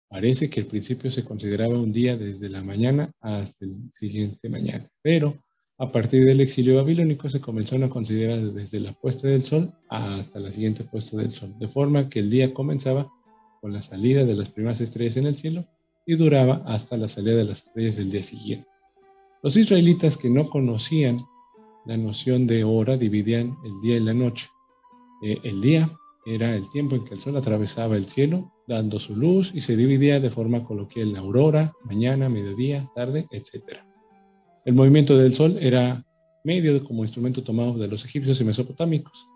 Parece 0.10 0.49
que 0.49 0.60
al 0.60 0.65
principio 0.67 1.10
se 1.10 1.23
consideraba 1.23 1.77
un 1.77 1.91
día 1.91 2.17
desde 2.17 2.49
la 2.49 2.62
mañana 2.62 3.12
hasta 3.21 3.65
el 3.65 3.71
siguiente 3.91 4.49
mañana, 4.49 4.89
pero 5.01 5.38
a 5.77 5.91
partir 5.91 6.25
del 6.25 6.41
exilio 6.41 6.75
babilónico 6.75 7.29
se 7.29 7.39
comenzaron 7.39 7.86
a 7.86 7.89
considerar 7.89 8.39
desde 8.51 8.79
la 8.79 8.93
puesta 8.93 9.27
del 9.27 9.41
sol 9.41 9.71
hasta 9.89 10.39
la 10.39 10.51
siguiente 10.51 10.83
puesta 10.83 11.17
del 11.17 11.31
sol, 11.31 11.55
de 11.60 11.67
forma 11.67 12.10
que 12.10 12.19
el 12.19 12.29
día 12.29 12.53
comenzaba 12.53 13.07
con 13.61 13.73
la 13.73 13.81
salida 13.81 14.25
de 14.25 14.35
las 14.35 14.49
primeras 14.49 14.81
estrellas 14.81 15.17
en 15.17 15.27
el 15.27 15.35
cielo 15.35 15.65
y 16.05 16.15
duraba 16.15 16.63
hasta 16.65 16.97
la 16.97 17.07
salida 17.07 17.35
de 17.35 17.43
las 17.45 17.67
estrellas 17.67 17.97
del 17.97 18.11
día 18.11 18.23
siguiente. 18.23 18.67
Los 19.43 19.55
israelitas 19.55 20.17
que 20.17 20.29
no 20.29 20.49
conocían 20.49 21.19
la 21.85 21.97
noción 21.97 22.47
de 22.47 22.63
hora 22.63 22.97
dividían 22.97 23.57
el 23.63 23.79
día 23.81 23.97
y 23.97 23.99
la 24.01 24.13
noche. 24.13 24.47
Eh, 25.23 25.37
el 25.43 25.61
día 25.61 25.89
era 26.25 26.53
el 26.55 26.69
tiempo 26.69 26.95
en 26.95 27.05
que 27.05 27.13
el 27.13 27.19
sol 27.19 27.37
atravesaba 27.37 27.95
el 27.95 28.05
cielo, 28.05 28.51
dando 28.67 28.99
su 28.99 29.15
luz 29.15 29.51
y 29.53 29.61
se 29.61 29.77
dividía 29.77 30.19
de 30.19 30.29
forma 30.29 30.63
coloquial 30.65 31.13
la 31.13 31.73
mañana, 31.85 32.27
mediodía, 32.27 32.89
tarde, 32.93 33.27
etc. 33.31 33.77
El 34.65 34.73
movimiento 34.73 35.17
del 35.17 35.33
sol 35.33 35.57
era 35.61 36.03
medio 36.43 36.83
como 36.83 37.03
instrumento 37.03 37.43
tomado 37.43 37.77
de 37.77 37.87
los 37.87 38.03
egipcios 38.03 38.41
y 38.41 38.43
mesopotámicos, 38.43 39.29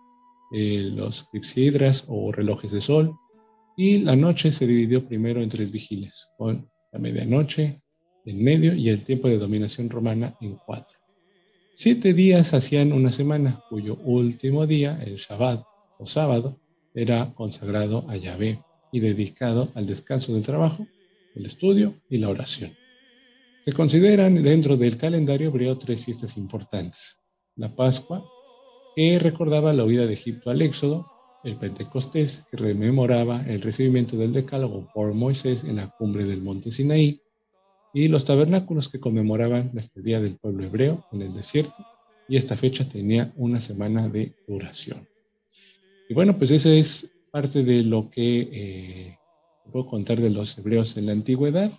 eh, 0.52 0.90
los 0.94 1.24
clipsidras 1.24 2.04
o 2.08 2.30
relojes 2.32 2.72
de 2.72 2.82
sol, 2.82 3.14
y 3.76 3.98
la 3.98 4.16
noche 4.16 4.52
se 4.52 4.66
dividió 4.66 5.06
primero 5.06 5.40
en 5.42 5.48
tres 5.48 5.70
vigiles, 5.70 6.28
con 6.36 6.68
la 6.92 6.98
medianoche 6.98 7.82
en 8.24 8.42
medio 8.42 8.74
y 8.74 8.88
el 8.88 9.04
tiempo 9.04 9.28
de 9.28 9.38
dominación 9.38 9.90
romana 9.90 10.36
en 10.40 10.56
cuatro. 10.56 10.98
Siete 11.72 12.12
días 12.12 12.52
hacían 12.52 12.92
una 12.92 13.10
semana, 13.10 13.62
cuyo 13.70 13.96
último 13.96 14.66
día, 14.66 15.02
el 15.02 15.16
Shabbat 15.16 15.64
o 15.98 16.06
sábado, 16.06 16.60
era 16.94 17.32
consagrado 17.34 18.04
a 18.08 18.16
Yahvé 18.16 18.62
y 18.92 19.00
dedicado 19.00 19.70
al 19.74 19.86
descanso 19.86 20.34
del 20.34 20.44
trabajo, 20.44 20.86
el 21.34 21.46
estudio 21.46 21.94
y 22.10 22.18
la 22.18 22.28
oración. 22.28 22.76
Se 23.62 23.72
consideran 23.72 24.42
dentro 24.42 24.76
del 24.76 24.98
calendario 24.98 25.48
hebreo 25.48 25.78
tres 25.78 26.04
fiestas 26.04 26.36
importantes. 26.36 27.20
La 27.56 27.74
Pascua, 27.74 28.22
que 28.94 29.18
recordaba 29.18 29.72
la 29.72 29.84
huida 29.84 30.06
de 30.06 30.12
Egipto 30.12 30.50
al 30.50 30.60
Éxodo, 30.60 31.06
el 31.44 31.56
Pentecostés, 31.56 32.44
que 32.50 32.56
rememoraba 32.56 33.42
el 33.46 33.60
recibimiento 33.60 34.16
del 34.16 34.32
Decálogo 34.32 34.88
por 34.94 35.12
Moisés 35.12 35.64
en 35.64 35.76
la 35.76 35.88
cumbre 35.88 36.24
del 36.24 36.40
monte 36.40 36.70
Sinaí, 36.70 37.20
y 37.94 38.08
los 38.08 38.24
tabernáculos 38.24 38.88
que 38.88 39.00
conmemoraban 39.00 39.70
este 39.76 40.00
día 40.00 40.20
del 40.20 40.38
pueblo 40.38 40.64
hebreo 40.64 41.04
en 41.12 41.22
el 41.22 41.34
desierto, 41.34 41.74
y 42.28 42.36
esta 42.36 42.56
fecha 42.56 42.88
tenía 42.88 43.32
una 43.36 43.60
semana 43.60 44.08
de 44.08 44.34
duración. 44.46 45.06
Y 46.08 46.14
bueno, 46.14 46.36
pues 46.36 46.50
esa 46.50 46.70
es 46.70 47.12
parte 47.30 47.64
de 47.64 47.84
lo 47.84 48.10
que 48.10 48.48
eh, 48.52 49.18
puedo 49.70 49.86
contar 49.86 50.20
de 50.20 50.30
los 50.30 50.56
hebreos 50.58 50.96
en 50.96 51.06
la 51.06 51.12
antigüedad. 51.12 51.72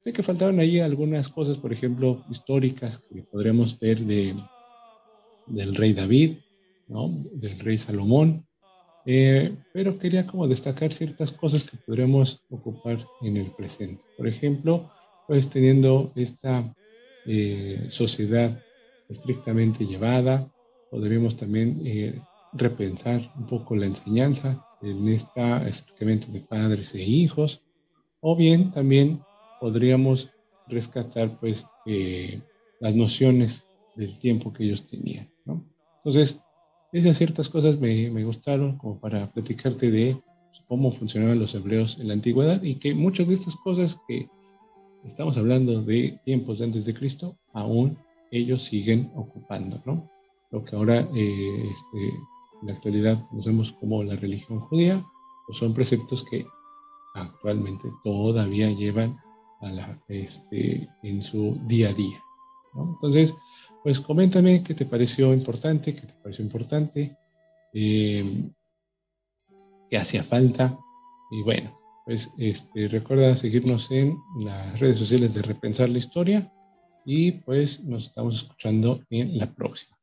Sé 0.00 0.12
que 0.12 0.22
faltaron 0.22 0.58
ahí 0.58 0.80
algunas 0.80 1.28
cosas, 1.28 1.58
por 1.58 1.72
ejemplo, 1.72 2.24
históricas 2.30 2.98
que 2.98 3.22
podremos 3.22 3.78
ver 3.78 4.00
de, 4.00 4.34
del 5.46 5.74
rey 5.74 5.92
David, 5.92 6.38
¿no? 6.88 7.18
del 7.32 7.58
rey 7.60 7.78
Salomón, 7.78 8.46
eh, 9.06 9.54
pero 9.72 9.98
quería 9.98 10.26
como 10.26 10.48
destacar 10.48 10.92
ciertas 10.92 11.32
cosas 11.32 11.64
que 11.64 11.76
podremos 11.76 12.42
ocupar 12.50 12.98
en 13.22 13.36
el 13.36 13.50
presente. 13.52 14.04
Por 14.16 14.28
ejemplo, 14.28 14.90
pues 15.26 15.48
teniendo 15.48 16.12
esta 16.14 16.74
eh, 17.26 17.86
sociedad 17.90 18.62
estrictamente 19.08 19.86
llevada, 19.86 20.50
podríamos 20.90 21.36
también 21.36 21.78
repensar 22.52 23.20
un 23.36 23.46
poco 23.46 23.76
la 23.76 23.86
enseñanza 23.86 24.64
en 24.82 25.08
esta 25.08 25.56
acercamiento 25.58 26.30
de 26.30 26.40
padres 26.40 26.94
e 26.94 27.02
hijos, 27.02 27.62
o 28.20 28.36
bien 28.36 28.70
también 28.70 29.22
podríamos 29.60 30.30
rescatar 30.66 31.38
pues 31.38 31.66
eh, 31.86 32.40
las 32.80 32.94
nociones 32.94 33.64
del 33.96 34.18
tiempo 34.18 34.52
que 34.52 34.64
ellos 34.64 34.86
tenían. 34.86 35.30
¿no? 35.44 35.64
Entonces, 35.98 36.40
esas 36.92 37.16
ciertas 37.16 37.48
cosas 37.48 37.78
me, 37.78 38.10
me, 38.10 38.24
gustaron 38.24 38.76
como 38.76 39.00
para 39.00 39.28
platicarte 39.30 39.90
de 39.90 40.20
cómo 40.68 40.90
funcionaban 40.90 41.38
los 41.38 41.54
hebreos 41.54 41.98
en 41.98 42.08
la 42.08 42.14
antigüedad 42.14 42.62
y 42.62 42.76
que 42.76 42.94
muchas 42.94 43.28
de 43.28 43.34
estas 43.34 43.56
cosas 43.56 43.98
que 44.06 44.28
estamos 45.04 45.36
hablando 45.36 45.82
de 45.82 46.18
tiempos 46.24 46.60
antes 46.60 46.84
de 46.84 46.94
Cristo, 46.94 47.36
aún 47.52 47.96
ellos 48.30 48.62
siguen 48.62 49.10
ocupando, 49.14 49.80
¿no? 49.84 50.10
Lo 50.50 50.64
que 50.64 50.76
ahora 50.76 51.00
eh, 51.14 51.64
este, 51.70 52.08
en 52.60 52.66
la 52.66 52.72
actualidad 52.72 53.18
conocemos 53.28 53.72
como 53.72 54.02
la 54.02 54.16
religión 54.16 54.60
judía, 54.60 55.02
pues 55.46 55.58
son 55.58 55.74
preceptos 55.74 56.22
que 56.24 56.46
actualmente 57.14 57.90
todavía 58.02 58.70
llevan 58.70 59.16
a 59.60 59.70
la, 59.70 60.02
este, 60.08 60.88
en 61.02 61.22
su 61.22 61.58
día 61.66 61.90
a 61.90 61.92
día. 61.94 62.22
Entonces, 62.74 63.34
pues 63.82 64.00
coméntame 64.00 64.62
qué 64.62 64.74
te 64.74 64.86
pareció 64.86 65.32
importante, 65.34 65.94
qué 65.94 66.02
te 66.02 66.14
pareció 66.14 66.44
importante, 66.44 67.16
eh, 67.72 68.50
qué 69.88 69.96
hacía 69.96 70.22
falta. 70.22 70.78
Y 71.30 71.42
bueno, 71.42 71.74
pues 72.04 72.30
este, 72.38 72.88
recuerda 72.88 73.34
seguirnos 73.36 73.90
en 73.90 74.16
las 74.40 74.78
redes 74.78 74.98
sociales 74.98 75.34
de 75.34 75.42
Repensar 75.42 75.88
la 75.88 75.98
Historia 75.98 76.52
y 77.04 77.32
pues 77.32 77.80
nos 77.80 78.04
estamos 78.04 78.36
escuchando 78.36 79.00
en 79.10 79.38
la 79.38 79.46
próxima. 79.46 79.96